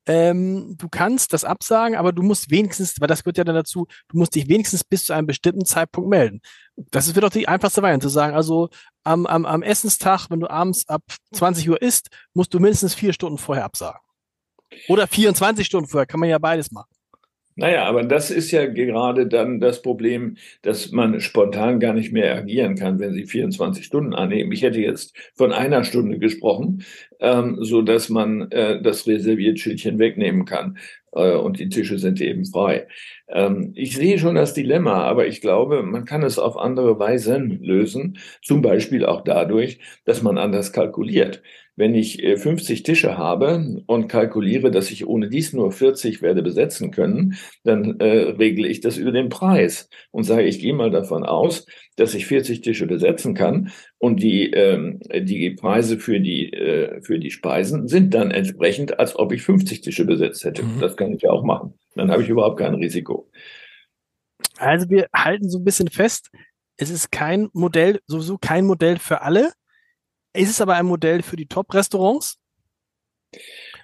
ähm, 0.06 0.76
du 0.76 0.88
kannst 0.88 1.32
das 1.32 1.44
absagen, 1.44 1.96
aber 1.96 2.12
du 2.12 2.22
musst 2.22 2.50
wenigstens, 2.50 3.00
weil 3.00 3.08
das 3.08 3.22
gehört 3.22 3.38
ja 3.38 3.44
dann 3.44 3.54
dazu, 3.54 3.86
du 4.08 4.18
musst 4.18 4.34
dich 4.34 4.48
wenigstens 4.48 4.82
bis 4.82 5.04
zu 5.04 5.12
einem 5.12 5.26
bestimmten 5.26 5.64
Zeitpunkt 5.64 6.10
melden. 6.10 6.40
Das 6.76 7.14
wird 7.14 7.22
doch 7.22 7.30
die 7.30 7.48
einfachste 7.48 7.82
Variante, 7.82 8.06
zu 8.06 8.12
sagen, 8.12 8.34
also 8.34 8.68
am, 9.04 9.26
am, 9.26 9.46
am 9.46 9.62
Essenstag, 9.62 10.28
wenn 10.30 10.40
du 10.40 10.50
abends 10.50 10.88
ab 10.88 11.02
20 11.34 11.68
Uhr 11.70 11.80
isst, 11.80 12.08
musst 12.34 12.52
du 12.52 12.58
mindestens 12.58 12.94
vier 12.94 13.12
Stunden 13.12 13.38
vorher 13.38 13.64
absagen. 13.64 14.00
Oder 14.88 15.06
24 15.06 15.66
Stunden 15.66 15.88
vorher, 15.88 16.06
kann 16.06 16.20
man 16.20 16.28
ja 16.28 16.38
beides 16.38 16.72
machen. 16.72 16.91
Naja, 17.54 17.84
aber 17.84 18.02
das 18.04 18.30
ist 18.30 18.50
ja 18.50 18.66
gerade 18.66 19.26
dann 19.26 19.60
das 19.60 19.82
Problem, 19.82 20.36
dass 20.62 20.90
man 20.90 21.20
spontan 21.20 21.80
gar 21.80 21.92
nicht 21.92 22.12
mehr 22.12 22.34
agieren 22.34 22.76
kann, 22.76 22.98
wenn 22.98 23.12
Sie 23.12 23.26
24 23.26 23.84
Stunden 23.84 24.14
annehmen. 24.14 24.52
Ich 24.52 24.62
hätte 24.62 24.80
jetzt 24.80 25.14
von 25.34 25.52
einer 25.52 25.84
Stunde 25.84 26.18
gesprochen, 26.18 26.84
ähm, 27.20 27.58
so 27.60 27.82
dass 27.82 28.08
man 28.08 28.50
äh, 28.50 28.80
das 28.80 29.06
Reserviertschildchen 29.06 29.98
wegnehmen 29.98 30.46
kann 30.46 30.78
und 31.12 31.58
die 31.58 31.68
Tische 31.68 31.98
sind 31.98 32.20
eben 32.20 32.44
frei. 32.46 32.86
Ähm, 33.28 33.72
ich 33.74 33.96
sehe 33.96 34.18
schon 34.18 34.34
das 34.34 34.54
Dilemma, 34.54 35.04
aber 35.04 35.26
ich 35.26 35.40
glaube, 35.40 35.82
man 35.82 36.04
kann 36.04 36.22
es 36.22 36.38
auf 36.38 36.56
andere 36.56 36.98
Weisen 36.98 37.62
lösen, 37.62 38.18
zum 38.42 38.62
Beispiel 38.62 39.04
auch 39.04 39.22
dadurch, 39.22 39.78
dass 40.04 40.22
man 40.22 40.38
anders 40.38 40.72
kalkuliert. 40.72 41.42
Wenn 41.74 41.94
ich 41.94 42.22
50 42.22 42.80
äh, 42.80 42.82
Tische 42.82 43.16
habe 43.16 43.82
und 43.86 44.08
kalkuliere, 44.08 44.70
dass 44.70 44.90
ich 44.90 45.06
ohne 45.06 45.30
dies 45.30 45.54
nur 45.54 45.72
40 45.72 46.20
werde 46.20 46.42
besetzen 46.42 46.90
können, 46.90 47.36
dann 47.64 47.98
äh, 47.98 48.32
regle 48.32 48.68
ich 48.68 48.80
das 48.80 48.98
über 48.98 49.10
den 49.10 49.30
Preis 49.30 49.88
und 50.10 50.24
sage, 50.24 50.42
ich 50.42 50.60
gehe 50.60 50.74
mal 50.74 50.90
davon 50.90 51.24
aus, 51.24 51.66
dass 51.96 52.14
ich 52.14 52.26
40 52.26 52.62
Tische 52.62 52.86
besetzen 52.86 53.34
kann 53.34 53.70
und 53.98 54.22
die, 54.22 54.50
ähm, 54.50 55.00
die 55.14 55.50
Preise 55.50 55.98
für 55.98 56.20
die, 56.20 56.52
äh, 56.52 57.02
für 57.02 57.18
die 57.18 57.30
Speisen 57.30 57.88
sind 57.88 58.14
dann 58.14 58.30
entsprechend, 58.30 58.98
als 58.98 59.16
ob 59.16 59.32
ich 59.32 59.42
50 59.42 59.82
Tische 59.82 60.04
besetzt 60.04 60.44
hätte. 60.44 60.62
Mhm. 60.62 60.80
Das 60.80 60.96
kann 60.96 61.12
ich 61.12 61.22
ja 61.22 61.30
auch 61.30 61.44
machen. 61.44 61.74
Dann 61.94 62.10
habe 62.10 62.22
ich 62.22 62.28
überhaupt 62.28 62.58
kein 62.58 62.74
Risiko. 62.74 63.30
Also 64.56 64.88
wir 64.88 65.08
halten 65.14 65.50
so 65.50 65.58
ein 65.58 65.64
bisschen 65.64 65.88
fest, 65.88 66.30
es 66.76 66.90
ist 66.90 67.12
kein 67.12 67.48
Modell, 67.52 68.00
sowieso 68.06 68.38
kein 68.38 68.66
Modell 68.66 68.98
für 68.98 69.20
alle. 69.20 69.52
Ist 70.34 70.50
es 70.50 70.60
aber 70.60 70.74
ein 70.74 70.86
Modell 70.86 71.22
für 71.22 71.36
die 71.36 71.46
Top-Restaurants, 71.46 72.38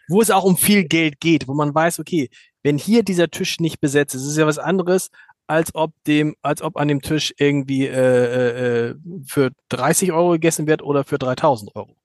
wo 0.09 0.23
es 0.23 0.31
auch 0.31 0.45
um 0.45 0.57
viel 0.57 0.85
Geld 0.85 1.21
geht, 1.21 1.47
wo 1.47 1.55
man 1.55 1.75
weiß, 1.75 2.01
okay, 2.01 2.31
wenn 2.63 2.79
hier 2.79 3.03
dieser 3.03 3.29
Tisch 3.29 3.61
nicht 3.61 3.81
besetzt 3.81 4.15
ist, 4.15 4.23
ist 4.23 4.29
es 4.29 4.37
ja 4.37 4.47
was 4.47 4.59
anderes, 4.59 5.11
als 5.49 5.75
ob 5.75 5.93
dem, 6.07 6.37
als 6.43 6.63
ob 6.63 6.77
an 6.77 6.89
dem 6.89 7.03
Tisch 7.03 7.35
irgendwie 7.39 7.87
äh, 7.87 7.93
äh, 7.93 8.89
äh 8.91 8.95
für 9.27 9.51
30 9.71 10.13
Euro 10.13 10.33
gegessen 10.33 10.67
wird 10.67 10.83
oder 10.83 11.05
für 11.05 11.19
3000 11.19 11.75
Euro. 11.75 11.97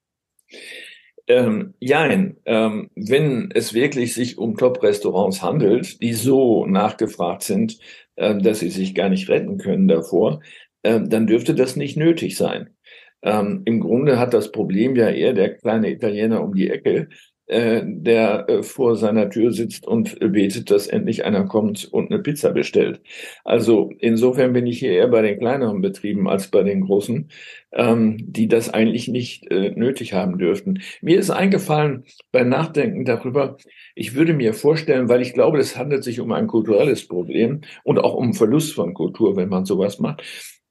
Ähm, 1.27 1.73
jein, 1.79 2.38
ähm, 2.45 2.89
wenn 2.95 3.50
es 3.53 3.73
wirklich 3.73 4.13
sich 4.13 4.38
um 4.38 4.57
Top-Restaurants 4.57 5.41
handelt, 5.41 6.01
die 6.01 6.13
so 6.13 6.65
nachgefragt 6.65 7.43
sind, 7.43 7.79
äh, 8.15 8.35
dass 8.38 8.59
sie 8.59 8.69
sich 8.69 8.93
gar 8.93 9.09
nicht 9.09 9.29
retten 9.29 9.57
können 9.57 9.88
davor, 9.88 10.41
äh, 10.81 11.00
dann 11.01 11.27
dürfte 11.27 11.55
das 11.55 11.77
nicht 11.77 11.95
nötig 11.95 12.35
sein. 12.35 12.71
Ähm, 13.21 13.62
Im 13.65 13.79
Grunde 13.79 14.19
hat 14.19 14.33
das 14.33 14.51
Problem 14.51 14.97
ja 14.97 15.09
eher 15.09 15.33
der 15.33 15.55
kleine 15.55 15.91
Italiener 15.91 16.43
um 16.43 16.55
die 16.55 16.69
Ecke, 16.69 17.07
der 17.47 18.50
äh, 18.50 18.63
vor 18.63 18.95
seiner 18.95 19.29
Tür 19.29 19.51
sitzt 19.51 19.85
und 19.85 20.17
betet, 20.19 20.71
dass 20.71 20.88
endlich 20.88 21.25
einer 21.25 21.45
kommt 21.45 21.85
und 21.91 22.12
eine 22.12 22.21
Pizza 22.21 22.51
bestellt. 22.51 23.01
Also 23.43 23.91
insofern 24.00 24.53
bin 24.53 24.65
ich 24.65 24.79
hier 24.79 24.93
eher 24.93 25.09
bei 25.09 25.21
den 25.21 25.39
kleineren 25.39 25.81
Betrieben 25.81 26.29
als 26.29 26.47
bei 26.47 26.63
den 26.63 26.81
großen, 26.81 27.29
ähm, 27.73 28.17
die 28.19 28.47
das 28.47 28.73
eigentlich 28.73 29.07
nicht 29.07 29.51
äh, 29.51 29.71
nötig 29.71 30.13
haben 30.13 30.38
dürften. 30.38 30.81
Mir 31.01 31.19
ist 31.19 31.31
eingefallen 31.31 32.05
beim 32.31 32.50
Nachdenken 32.50 33.03
darüber, 33.03 33.57
ich 33.95 34.15
würde 34.15 34.33
mir 34.33 34.53
vorstellen, 34.53 35.09
weil 35.09 35.21
ich 35.21 35.33
glaube, 35.33 35.59
es 35.59 35.77
handelt 35.77 36.03
sich 36.03 36.19
um 36.19 36.31
ein 36.31 36.47
kulturelles 36.47 37.07
Problem 37.07 37.62
und 37.83 38.00
auch 38.00 38.13
um 38.13 38.33
Verlust 38.33 38.73
von 38.73 38.93
Kultur, 38.93 39.35
wenn 39.35 39.50
man 39.50 39.65
sowas 39.65 40.00
macht. 40.00 40.23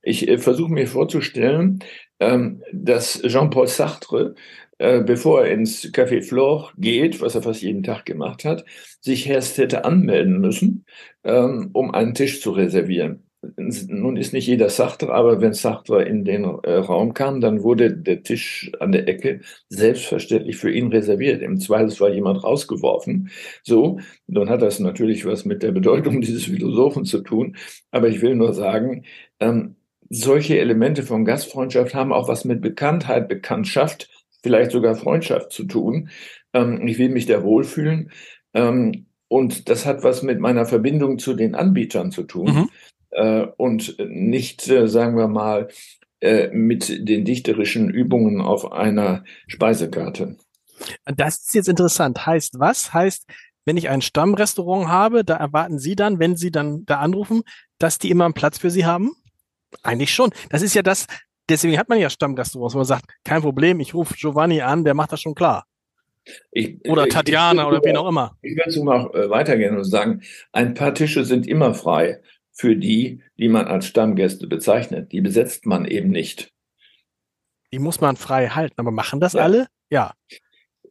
Ich 0.02 0.26
äh, 0.28 0.38
versuche 0.38 0.72
mir 0.72 0.86
vorzustellen, 0.86 1.80
ähm, 2.18 2.62
dass 2.72 3.22
Jean-Paul 3.22 3.68
Sartre, 3.68 4.34
äh, 4.82 5.00
bevor 5.04 5.44
er 5.44 5.52
ins 5.52 5.84
Café 5.92 6.22
Flore 6.22 6.72
geht, 6.76 7.20
was 7.20 7.36
er 7.36 7.42
fast 7.42 7.62
jeden 7.62 7.84
Tag 7.84 8.04
gemacht 8.04 8.44
hat, 8.44 8.64
sich 9.00 9.28
erst 9.28 9.56
hätte 9.58 9.84
anmelden 9.84 10.40
müssen, 10.40 10.86
ähm, 11.22 11.70
um 11.72 11.94
einen 11.94 12.14
Tisch 12.14 12.40
zu 12.40 12.50
reservieren. 12.50 13.22
Nun 13.56 14.16
ist 14.16 14.32
nicht 14.32 14.48
jeder 14.48 14.68
Sartre, 14.70 15.12
aber 15.12 15.40
wenn 15.40 15.52
Sartre 15.52 16.02
in 16.02 16.24
den 16.24 16.44
äh, 16.44 16.74
Raum 16.74 17.14
kam, 17.14 17.40
dann 17.40 17.62
wurde 17.62 17.92
der 17.92 18.24
Tisch 18.24 18.72
an 18.80 18.90
der 18.90 19.06
Ecke 19.06 19.40
selbstverständlich 19.68 20.56
für 20.56 20.72
ihn 20.72 20.88
reserviert. 20.88 21.42
Im 21.42 21.60
Zweifelsfall 21.60 22.14
jemand 22.14 22.42
rausgeworfen. 22.42 23.30
So, 23.62 24.00
dann 24.26 24.48
hat 24.48 24.62
das 24.62 24.80
natürlich 24.80 25.24
was 25.24 25.44
mit 25.44 25.62
der 25.62 25.70
Bedeutung 25.70 26.20
dieses 26.22 26.46
Philosophen 26.46 27.04
zu 27.04 27.20
tun. 27.20 27.56
Aber 27.92 28.08
ich 28.08 28.20
will 28.20 28.34
nur 28.34 28.52
sagen, 28.52 29.04
ähm, 29.38 29.76
solche 30.08 30.58
Elemente 30.58 31.04
von 31.04 31.24
Gastfreundschaft 31.24 31.94
haben 31.94 32.12
auch 32.12 32.28
was 32.28 32.44
mit 32.44 32.60
Bekanntheit, 32.60 33.28
Bekanntschaft, 33.28 34.08
vielleicht 34.42 34.72
sogar 34.72 34.94
Freundschaft 34.94 35.52
zu 35.52 35.64
tun. 35.64 36.10
Ähm, 36.52 36.86
ich 36.86 36.98
will 36.98 37.08
mich 37.08 37.26
da 37.26 37.42
wohlfühlen. 37.42 38.10
Ähm, 38.54 39.06
und 39.28 39.68
das 39.68 39.86
hat 39.86 40.02
was 40.02 40.22
mit 40.22 40.40
meiner 40.40 40.66
Verbindung 40.66 41.18
zu 41.18 41.34
den 41.34 41.54
Anbietern 41.54 42.10
zu 42.10 42.24
tun. 42.24 42.54
Mhm. 42.54 42.70
Äh, 43.10 43.46
und 43.56 43.96
nicht, 43.98 44.68
äh, 44.68 44.88
sagen 44.88 45.16
wir 45.16 45.28
mal, 45.28 45.68
äh, 46.20 46.50
mit 46.52 47.08
den 47.08 47.24
dichterischen 47.24 47.90
Übungen 47.90 48.40
auf 48.40 48.72
einer 48.72 49.24
Speisekarte. 49.46 50.36
Das 51.04 51.38
ist 51.38 51.54
jetzt 51.54 51.68
interessant. 51.68 52.26
Heißt 52.26 52.58
was? 52.58 52.92
Heißt, 52.92 53.26
wenn 53.64 53.76
ich 53.76 53.88
ein 53.88 54.02
Stammrestaurant 54.02 54.88
habe, 54.88 55.24
da 55.24 55.36
erwarten 55.36 55.78
Sie 55.78 55.96
dann, 55.96 56.18
wenn 56.18 56.36
Sie 56.36 56.50
dann 56.50 56.84
da 56.84 56.98
anrufen, 56.98 57.42
dass 57.78 57.98
die 57.98 58.10
immer 58.10 58.24
einen 58.24 58.34
Platz 58.34 58.58
für 58.58 58.70
Sie 58.70 58.84
haben? 58.84 59.12
Eigentlich 59.82 60.12
schon. 60.12 60.30
Das 60.50 60.62
ist 60.62 60.74
ja 60.74 60.82
das, 60.82 61.06
deswegen 61.48 61.78
hat 61.78 61.88
man 61.88 61.98
ja 61.98 62.10
Stammgastrestaurants, 62.10 62.74
wo 62.74 62.78
man 62.78 62.86
sagt, 62.86 63.06
kein 63.24 63.42
Problem, 63.42 63.80
ich 63.80 63.94
rufe 63.94 64.14
Giovanni 64.14 64.60
an, 64.60 64.84
der 64.84 64.94
macht 64.94 65.12
das 65.12 65.20
schon 65.20 65.34
klar. 65.34 65.66
Ich, 66.52 66.78
oder 66.88 67.06
ich, 67.06 67.12
Tatjana 67.12 67.66
oder 67.66 67.80
wen 67.82 67.96
auch 67.96 68.08
immer. 68.08 68.36
Ich 68.42 68.56
werde 68.56 68.70
sogar 68.70 69.12
äh, 69.14 69.28
weitergehen 69.28 69.76
und 69.76 69.84
sagen, 69.84 70.22
ein 70.52 70.74
paar 70.74 70.94
Tische 70.94 71.24
sind 71.24 71.46
immer 71.46 71.74
frei 71.74 72.20
für 72.52 72.76
die, 72.76 73.22
die 73.38 73.48
man 73.48 73.66
als 73.66 73.86
Stammgäste 73.86 74.46
bezeichnet. 74.46 75.10
Die 75.10 75.20
besetzt 75.20 75.66
man 75.66 75.84
eben 75.84 76.10
nicht. 76.10 76.52
Die 77.72 77.78
muss 77.78 78.00
man 78.00 78.16
frei 78.16 78.48
halten, 78.48 78.74
aber 78.76 78.90
machen 78.90 79.18
das 79.18 79.32
ja. 79.32 79.42
alle? 79.42 79.66
Ja. 79.90 80.14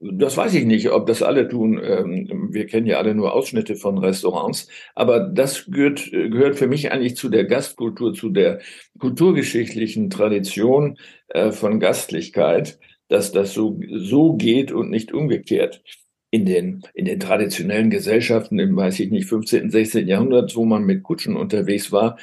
Das 0.03 0.36
weiß 0.36 0.55
ich 0.55 0.65
nicht, 0.65 0.89
ob 0.89 1.05
das 1.05 1.22
alle 1.22 1.48
tun. 1.48 1.79
Ähm, 1.84 2.50
wir 2.51 2.65
kennen 2.65 2.88
ja 2.88 2.98
alle 2.98 3.13
nur 3.13 3.34
Ausschnitte 3.34 3.75
von 3.75 4.00
Restaurants. 4.00 4.67
Aber 4.96 5.20
das 5.20 5.65
gehört, 5.67 6.10
gehört 6.12 6.58
für 6.58 6.67
mich 6.67 6.91
eigentlich 6.91 7.15
zu 7.15 7.29
der 7.29 7.46
Gastkultur, 7.46 8.13
zu 8.13 8.29
der 8.29 8.62
kulturgeschichtlichen 8.98 10.10
Tradition 10.10 10.98
äh, 11.27 11.51
von 11.51 11.79
Gastlichkeit, 11.79 12.79
dass 13.10 13.31
das 13.31 13.53
so, 13.53 13.79
so 13.91 14.34
geht 14.34 14.72
und 14.72 14.89
nicht 14.89 15.13
umgekehrt. 15.13 15.84
In 16.34 16.46
den, 16.46 16.81
in 16.93 17.05
den 17.05 17.20
traditionellen 17.20 17.89
Gesellschaften 17.89 18.58
im, 18.58 18.75
weiß 18.75 19.01
ich 19.01 19.12
nicht, 19.12 19.27
15., 19.27 19.70
16. 19.70 20.08
Jahrhundert, 20.08 20.55
wo 20.55 20.65
man 20.65 20.84
mit 20.84 21.03
Kutschen 21.03 21.36
unterwegs 21.36 21.91
war, 21.91 22.17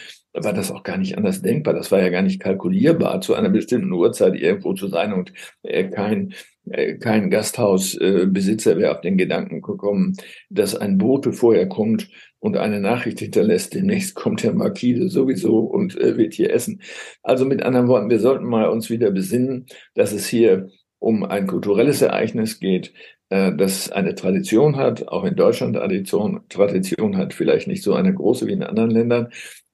war 0.45 0.52
das 0.52 0.71
auch 0.71 0.83
gar 0.83 0.99
nicht 0.99 1.16
anders 1.16 1.42
denkbar. 1.42 1.75
Das 1.75 1.90
war 1.92 2.00
ja 2.00 2.09
gar 2.09 2.23
nicht 2.23 2.40
kalkulierbar, 2.40 3.21
zu 3.21 3.35
einer 3.35 3.49
bestimmten 3.50 3.92
Uhrzeit 3.92 4.35
irgendwo 4.35 4.75
zu 4.75 4.88
sein 4.88 5.12
und 5.12 5.33
äh, 5.62 5.85
kein, 5.85 6.35
äh, 6.71 6.95
kein 6.95 7.30
Gasthausbesitzer 7.30 8.76
wäre 8.78 8.92
auf 8.92 9.00
den 9.00 9.18
Gedanken 9.18 9.62
gekommen, 9.62 10.14
dass 10.50 10.75
ein 10.75 10.99
Bote 10.99 11.33
vorher 11.33 11.68
kommt 11.68 12.09
und 12.40 12.57
eine 12.57 12.80
Nachricht 12.80 13.21
hinterlässt, 13.21 13.75
demnächst 13.75 14.14
kommt 14.14 14.42
der 14.42 14.52
Markise 14.52 15.09
sowieso 15.09 15.59
und 15.59 15.99
äh, 15.99 16.16
wird 16.16 16.35
hier 16.35 16.52
essen. 16.52 16.83
Also 17.23 17.45
mit 17.45 17.62
anderen 17.62 17.88
Worten, 17.88 18.11
wir 18.11 18.21
sollten 18.21 18.45
mal 18.45 18.68
uns 18.68 18.90
wieder 18.90 19.11
besinnen, 19.11 19.66
dass 19.95 20.12
es 20.12 20.28
hier 20.28 20.68
um 20.99 21.25
ein 21.25 21.47
kulturelles 21.47 22.02
Ereignis 22.02 22.61
geht, 22.61 22.92
äh, 23.30 23.52
das 23.54 23.90
eine 23.90 24.14
Tradition 24.14 24.76
hat, 24.76 25.09
auch 25.09 25.25
in 25.25 25.37
Deutschland 25.37 25.76
Tradition, 25.76 26.42
Tradition 26.49 27.16
hat, 27.16 27.35
vielleicht 27.35 27.68
nicht 27.68 27.83
so 27.83 27.95
eine 27.95 28.14
große 28.14 28.47
wie 28.47 28.52
in 28.52 28.62
anderen 28.62 28.90
Ländern 28.90 29.28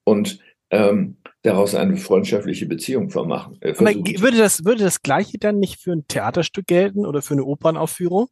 und 0.05 0.41
ähm, 0.75 1.17
daraus 1.43 1.75
eine 1.75 1.97
freundschaftliche 1.97 2.67
Beziehung 2.67 3.11
vermachen. 3.11 3.59
Äh, 3.61 3.79
würde, 3.79 4.39
das, 4.39 4.65
würde 4.65 4.83
das 4.83 5.03
Gleiche 5.03 5.39
dann 5.39 5.59
nicht 5.59 5.81
für 5.81 5.93
ein 5.93 6.07
Theaterstück 6.09 6.67
gelten 6.67 7.07
oder 7.07 7.23
für 7.23 7.35
eine 7.35 7.45
Opernaufführung? 7.45 8.29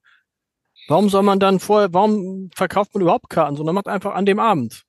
Warum 0.89 1.09
soll 1.09 1.23
man 1.23 1.39
dann 1.39 1.61
vorher, 1.61 1.93
warum 1.93 2.51
verkauft 2.55 2.95
man 2.95 3.03
überhaupt 3.03 3.31
Karten, 3.31 3.57
sondern 3.57 3.75
macht 3.75 3.87
einfach 3.87 4.15
an 4.15 4.27
dem 4.27 4.41
Abend? 4.41 4.83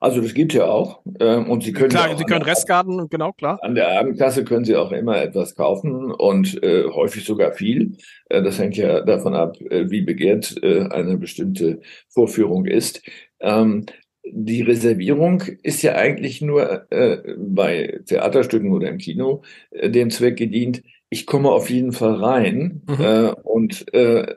Also 0.00 0.20
das 0.20 0.34
gibt 0.34 0.52
ja 0.52 0.66
auch. 0.66 1.00
Ähm, 1.18 1.48
und 1.48 1.62
Sie 1.62 1.72
können 1.72 1.88
klar, 1.88 2.10
ja 2.10 2.18
Sie 2.18 2.24
können 2.24 2.42
Restkarten, 2.42 3.08
genau 3.08 3.32
klar. 3.32 3.58
An 3.62 3.74
der 3.74 3.98
Abendkasse 3.98 4.44
können 4.44 4.66
Sie 4.66 4.76
auch 4.76 4.92
immer 4.92 5.16
etwas 5.22 5.54
kaufen 5.54 6.12
und 6.12 6.62
äh, 6.62 6.84
häufig 6.90 7.24
sogar 7.24 7.52
viel. 7.52 7.96
Äh, 8.28 8.42
das 8.42 8.58
hängt 8.58 8.76
ja 8.76 9.00
davon 9.00 9.34
ab, 9.34 9.58
äh, 9.70 9.88
wie 9.88 10.02
begehrt 10.02 10.54
äh, 10.62 10.82
eine 10.90 11.16
bestimmte 11.16 11.80
Vorführung 12.10 12.66
ist. 12.66 13.00
Ähm, 13.40 13.86
die 14.30 14.62
Reservierung 14.62 15.42
ist 15.62 15.82
ja 15.82 15.94
eigentlich 15.94 16.42
nur 16.42 16.90
äh, 16.90 17.34
bei 17.38 18.00
Theaterstücken 18.06 18.72
oder 18.72 18.88
im 18.88 18.98
Kino 18.98 19.42
äh, 19.70 19.90
dem 19.90 20.10
Zweck 20.10 20.36
gedient, 20.36 20.82
ich 21.08 21.26
komme 21.26 21.50
auf 21.50 21.70
jeden 21.70 21.92
Fall 21.92 22.14
rein 22.14 22.82
mhm. 22.86 23.04
äh, 23.04 23.32
und 23.42 23.92
äh, 23.94 24.34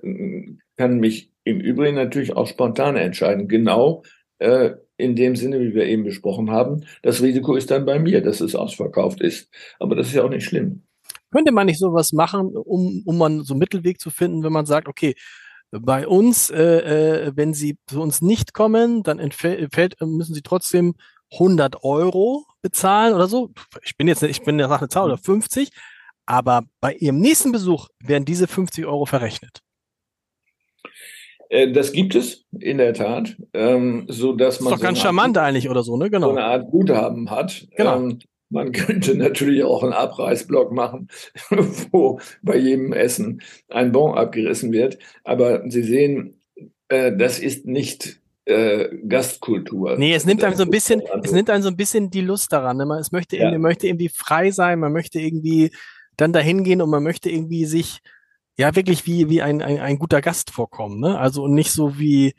kann 0.77 0.99
mich 0.99 1.31
im 1.43 1.59
Übrigen 1.59 1.95
natürlich 1.95 2.35
auch 2.35 2.47
spontan 2.47 2.95
entscheiden. 2.95 3.47
Genau 3.47 4.03
äh, 4.37 4.71
in 4.97 5.15
dem 5.15 5.35
Sinne, 5.35 5.59
wie 5.61 5.73
wir 5.73 5.85
eben 5.85 6.03
besprochen 6.03 6.51
haben. 6.51 6.85
Das 7.01 7.21
Risiko 7.21 7.55
ist 7.55 7.71
dann 7.71 7.85
bei 7.85 7.99
mir, 7.99 8.21
dass 8.21 8.41
es 8.41 8.55
ausverkauft 8.55 9.21
ist. 9.21 9.49
Aber 9.79 9.95
das 9.95 10.07
ist 10.07 10.15
ja 10.15 10.23
auch 10.23 10.29
nicht 10.29 10.45
schlimm. 10.45 10.83
Könnte 11.31 11.51
man 11.51 11.67
nicht 11.67 11.79
sowas 11.79 12.11
machen, 12.11 12.55
um, 12.55 13.03
um 13.05 13.17
man 13.17 13.43
so 13.43 13.53
einen 13.53 13.59
Mittelweg 13.59 13.99
zu 13.99 14.09
finden, 14.09 14.43
wenn 14.43 14.51
man 14.51 14.65
sagt, 14.65 14.87
okay, 14.87 15.15
bei 15.71 16.07
uns, 16.07 16.49
äh, 16.49 17.27
äh, 17.27 17.31
wenn 17.35 17.53
Sie 17.53 17.77
zu 17.87 18.01
uns 18.01 18.21
nicht 18.21 18.53
kommen, 18.53 19.03
dann 19.03 19.19
entfällt, 19.19 19.99
müssen 20.01 20.33
Sie 20.33 20.41
trotzdem 20.41 20.95
100 21.33 21.83
Euro 21.83 22.45
bezahlen 22.61 23.13
oder 23.13 23.27
so. 23.27 23.51
Ich 23.83 23.95
bin 23.95 24.07
jetzt, 24.07 24.23
ich 24.23 24.41
bin 24.41 24.57
der 24.57 24.67
Sache 24.67 24.81
eine 24.81 24.89
Zahl 24.89 25.05
oder 25.05 25.17
50, 25.17 25.69
aber 26.25 26.63
bei 26.81 26.93
Ihrem 26.93 27.19
nächsten 27.19 27.51
Besuch 27.51 27.87
werden 28.03 28.25
diese 28.25 28.47
50 28.47 28.85
Euro 28.85 29.05
verrechnet. 29.05 29.61
Äh, 31.49 31.71
das 31.71 31.91
gibt 31.91 32.15
es 32.15 32.45
in 32.59 32.77
der 32.77 32.93
Tat, 32.93 33.35
ähm, 33.53 34.05
so 34.07 34.33
dass 34.33 34.59
man 34.59 34.73
ist 34.73 34.73
doch 34.73 34.79
so 34.79 34.83
ganz 34.83 34.99
charmant 34.99 35.37
Art, 35.37 35.47
eigentlich 35.47 35.69
oder 35.69 35.83
so, 35.83 35.97
ne? 35.97 36.09
Genau. 36.09 36.27
So 36.27 36.37
eine 36.37 36.45
Art 36.45 36.69
Guthaben 36.69 37.29
hat. 37.29 37.67
Genau. 37.75 37.97
Ähm, 37.97 38.19
man 38.49 38.71
könnte 38.71 39.15
natürlich 39.15 39.63
auch 39.63 39.83
einen 39.83 39.93
Abreißblock 39.93 40.71
machen, 40.71 41.07
wo 41.91 42.19
bei 42.41 42.57
jedem 42.57 42.93
Essen 42.93 43.41
ein 43.69 43.91
Bon 43.91 44.17
abgerissen 44.17 44.71
wird. 44.71 44.97
Aber 45.23 45.63
Sie 45.69 45.83
sehen, 45.83 46.41
äh, 46.87 47.15
das 47.15 47.39
ist 47.39 47.65
nicht 47.65 48.19
äh, 48.45 48.89
Gastkultur. 49.07 49.97
Nee, 49.97 50.13
es 50.13 50.25
nimmt 50.25 50.43
einem 50.43 50.55
so 50.55 50.63
ein 50.63 50.71
bisschen, 50.71 51.01
es 51.23 51.31
nimmt 51.31 51.49
einem 51.49 51.61
so 51.61 51.69
ein 51.69 51.77
bisschen 51.77 52.09
die 52.09 52.21
Lust 52.21 52.51
daran. 52.51 52.77
Ne? 52.77 52.85
Man, 52.85 52.99
es 52.99 53.11
möchte, 53.11 53.37
ja. 53.37 53.51
man 53.51 53.61
möchte 53.61 53.87
irgendwie 53.87 54.09
frei 54.09 54.51
sein, 54.51 54.79
man 54.79 54.91
möchte 54.91 55.19
irgendwie 55.19 55.71
dann 56.17 56.33
dahin 56.33 56.63
gehen 56.63 56.81
und 56.81 56.89
man 56.89 57.03
möchte 57.03 57.29
irgendwie 57.29 57.65
sich 57.65 57.99
ja 58.57 58.75
wirklich 58.75 59.05
wie, 59.05 59.29
wie 59.29 59.41
ein, 59.41 59.61
ein, 59.61 59.79
ein 59.79 59.99
guter 59.99 60.21
Gast 60.21 60.49
vorkommen. 60.49 60.99
Ne? 60.99 61.17
Also 61.17 61.47
nicht 61.47 61.71
so 61.71 61.99
wie, 61.99 62.33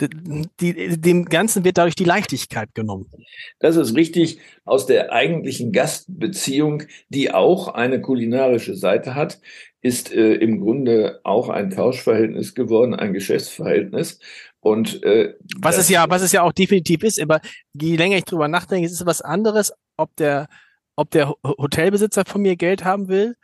die, 0.00 1.00
dem 1.00 1.24
Ganzen 1.24 1.64
wird 1.64 1.78
dadurch 1.78 1.94
die 1.94 2.04
Leichtigkeit 2.04 2.74
genommen. 2.74 3.10
Das 3.58 3.76
ist 3.76 3.94
richtig 3.94 4.40
aus 4.64 4.86
der 4.86 5.12
eigentlichen 5.12 5.72
Gastbeziehung, 5.72 6.84
die 7.08 7.32
auch 7.32 7.68
eine 7.68 8.00
kulinarische 8.00 8.76
Seite 8.76 9.14
hat, 9.14 9.40
ist 9.80 10.12
äh, 10.12 10.34
im 10.34 10.60
Grunde 10.60 11.20
auch 11.24 11.48
ein 11.48 11.70
Tauschverhältnis 11.70 12.54
geworden, 12.54 12.94
ein 12.94 13.12
Geschäftsverhältnis. 13.12 14.18
Und 14.60 15.02
äh, 15.04 15.34
was 15.58 15.78
es 15.78 15.88
ja, 15.88 16.06
was 16.08 16.22
es 16.22 16.32
ja 16.32 16.42
auch 16.42 16.52
definitiv 16.52 17.04
ist, 17.04 17.20
aber 17.20 17.40
je 17.72 17.96
länger 17.96 18.16
ich 18.16 18.24
drüber 18.24 18.48
nachdenke, 18.48 18.86
ist 18.86 18.92
es 18.92 19.06
was 19.06 19.22
anderes, 19.22 19.72
ob 19.96 20.14
der, 20.16 20.48
ob 20.96 21.10
der 21.10 21.34
Hotelbesitzer 21.44 22.24
von 22.26 22.42
mir 22.42 22.56
Geld 22.56 22.84
haben 22.84 23.08
will, 23.08 23.36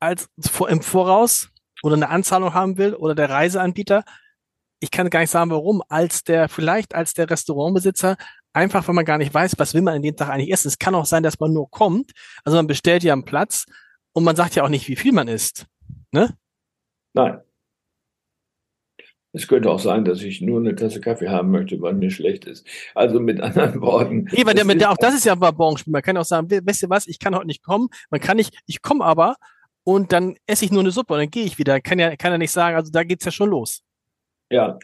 als 0.00 0.28
im 0.68 0.82
Voraus 0.82 1.50
oder 1.84 1.94
eine 1.94 2.08
Anzahlung 2.08 2.54
haben 2.54 2.76
will 2.76 2.94
oder 2.94 3.14
der 3.14 3.30
Reiseanbieter. 3.30 4.04
Ich 4.82 4.90
kann 4.90 5.08
gar 5.10 5.20
nicht 5.20 5.30
sagen, 5.30 5.50
warum, 5.50 5.80
als 5.88 6.24
der, 6.24 6.48
vielleicht 6.48 6.92
als 6.96 7.14
der 7.14 7.30
Restaurantbesitzer, 7.30 8.16
einfach 8.52 8.88
weil 8.88 8.96
man 8.96 9.04
gar 9.04 9.16
nicht 9.16 9.32
weiß, 9.32 9.54
was 9.56 9.74
will 9.74 9.82
man 9.82 9.94
an 9.94 10.02
dem 10.02 10.16
Tag 10.16 10.28
eigentlich 10.28 10.52
essen. 10.52 10.66
Es 10.66 10.78
kann 10.78 10.96
auch 10.96 11.06
sein, 11.06 11.22
dass 11.22 11.38
man 11.38 11.52
nur 11.52 11.70
kommt. 11.70 12.10
Also 12.42 12.56
man 12.56 12.66
bestellt 12.66 13.04
ja 13.04 13.12
einen 13.12 13.24
Platz 13.24 13.64
und 14.12 14.24
man 14.24 14.34
sagt 14.34 14.56
ja 14.56 14.64
auch 14.64 14.68
nicht, 14.68 14.88
wie 14.88 14.96
viel 14.96 15.12
man 15.12 15.28
isst. 15.28 15.66
Ne? 16.10 16.36
Nein. 17.14 17.40
Es 19.32 19.46
könnte 19.46 19.70
auch 19.70 19.78
sein, 19.78 20.04
dass 20.04 20.20
ich 20.20 20.40
nur 20.40 20.58
eine 20.58 20.74
Tasse 20.74 21.00
Kaffee 21.00 21.28
haben 21.28 21.52
möchte, 21.52 21.80
weil 21.80 21.94
mir 21.94 22.10
schlecht 22.10 22.44
ist. 22.44 22.66
Also 22.96 23.20
mit 23.20 23.40
anderen 23.40 23.80
Worten. 23.80 24.28
Nee, 24.32 24.44
weil 24.44 24.54
der, 24.54 24.90
auch 24.90 24.96
das 24.98 25.14
ist 25.14 25.24
ja 25.24 25.36
Bonbonspiel. 25.36 25.92
Man 25.92 26.02
kann 26.02 26.16
auch 26.16 26.24
sagen, 26.24 26.50
weißt 26.50 26.82
du 26.82 26.90
was, 26.90 27.06
ich 27.06 27.20
kann 27.20 27.36
heute 27.36 27.46
nicht 27.46 27.62
kommen. 27.62 27.88
Man 28.10 28.20
kann 28.20 28.36
nicht, 28.36 28.58
ich 28.66 28.82
komme 28.82 29.04
aber 29.04 29.36
und 29.84 30.12
dann 30.12 30.34
esse 30.46 30.64
ich 30.64 30.72
nur 30.72 30.80
eine 30.80 30.90
Suppe 30.90 31.14
und 31.14 31.20
dann 31.20 31.30
gehe 31.30 31.44
ich 31.44 31.56
wieder. 31.58 31.80
Kann 31.80 32.00
ja, 32.00 32.16
kann 32.16 32.32
ja 32.32 32.38
nicht 32.38 32.50
sagen, 32.50 32.74
also 32.74 32.90
da 32.90 33.04
geht's 33.04 33.24
ja 33.24 33.30
schon 33.30 33.48
los. 33.48 33.84
Ja, 34.52 34.78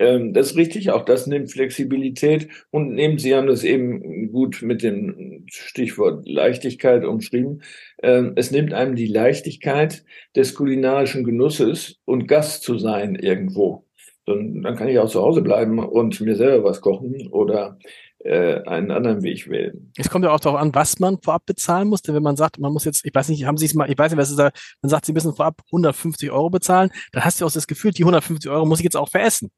ähm, 0.00 0.32
das 0.34 0.50
ist 0.52 0.56
richtig. 0.56 0.90
Auch 0.90 1.04
das 1.04 1.26
nimmt 1.28 1.52
Flexibilität 1.52 2.48
und 2.70 2.92
nehmen 2.92 3.18
Sie 3.18 3.34
haben 3.34 3.46
das 3.46 3.62
eben 3.62 4.32
gut 4.32 4.62
mit 4.62 4.82
dem 4.82 5.44
Stichwort 5.48 6.28
Leichtigkeit 6.28 7.04
umschrieben. 7.04 7.62
Ähm, 8.02 8.32
es 8.36 8.50
nimmt 8.50 8.72
einem 8.74 8.96
die 8.96 9.06
Leichtigkeit 9.06 10.04
des 10.34 10.54
kulinarischen 10.56 11.22
Genusses 11.24 12.00
und 12.04 12.26
Gast 12.26 12.64
zu 12.64 12.78
sein 12.78 13.14
irgendwo. 13.14 13.86
Dann, 14.26 14.62
dann 14.62 14.76
kann 14.76 14.88
ich 14.88 14.98
auch 14.98 15.08
zu 15.10 15.22
Hause 15.22 15.42
bleiben 15.42 15.78
und 15.78 16.20
mir 16.20 16.34
selber 16.36 16.64
was 16.64 16.80
kochen 16.80 17.28
oder 17.28 17.78
einen 18.24 18.90
anderen 18.90 19.22
Weg 19.22 19.48
wählen. 19.48 19.92
Es 19.96 20.08
kommt 20.08 20.24
ja 20.24 20.30
auch 20.30 20.40
darauf 20.40 20.60
an, 20.60 20.74
was 20.74 20.98
man 20.98 21.20
vorab 21.20 21.46
bezahlen 21.46 21.88
muss. 21.88 22.02
Denn 22.02 22.14
wenn 22.14 22.22
man 22.22 22.36
sagt, 22.36 22.58
man 22.58 22.72
muss 22.72 22.84
jetzt, 22.84 23.04
ich 23.04 23.14
weiß 23.14 23.28
nicht, 23.28 23.44
haben 23.44 23.56
Sie 23.56 23.66
es 23.66 23.74
mal, 23.74 23.90
ich 23.90 23.98
weiß 23.98 24.12
nicht, 24.12 24.18
was 24.18 24.30
ist 24.30 24.38
da, 24.38 24.50
man 24.80 24.90
sagt, 24.90 25.06
Sie 25.06 25.12
müssen 25.12 25.34
vorab 25.34 25.62
150 25.66 26.30
Euro 26.30 26.50
bezahlen, 26.50 26.90
dann 27.12 27.24
hast 27.24 27.40
du 27.40 27.46
auch 27.46 27.52
das 27.52 27.66
Gefühl, 27.66 27.90
die 27.90 28.02
150 28.02 28.50
Euro 28.50 28.64
muss 28.64 28.78
ich 28.78 28.84
jetzt 28.84 28.96
auch 28.96 29.08
veressen. 29.08 29.50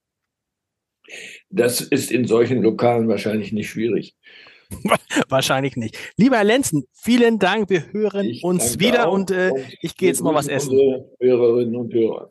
Das 1.50 1.81
ist 1.81 2.11
in 2.11 2.27
solchen 2.27 2.62
Lokalen 2.62 3.09
wahrscheinlich 3.09 3.53
nicht 3.53 3.68
schwierig. 3.68 4.14
Wahrscheinlich 5.29 5.77
nicht. 5.77 5.98
Lieber 6.16 6.37
Herr 6.37 6.44
Lenzen, 6.44 6.85
vielen 6.92 7.38
Dank. 7.38 7.70
Wir 7.70 7.92
hören 7.92 8.27
ich 8.27 8.42
uns 8.42 8.81
wieder 8.81 9.11
und, 9.11 9.31
äh, 9.31 9.50
und 9.53 9.61
ich 9.83 9.96
gehe 9.96 10.09
jetzt 10.09 10.22
mal 10.22 10.35
was 10.35 10.48
essen. 10.48 10.77
Hörerinnen 11.20 11.77
und 11.77 11.92
Hörer. 11.92 12.31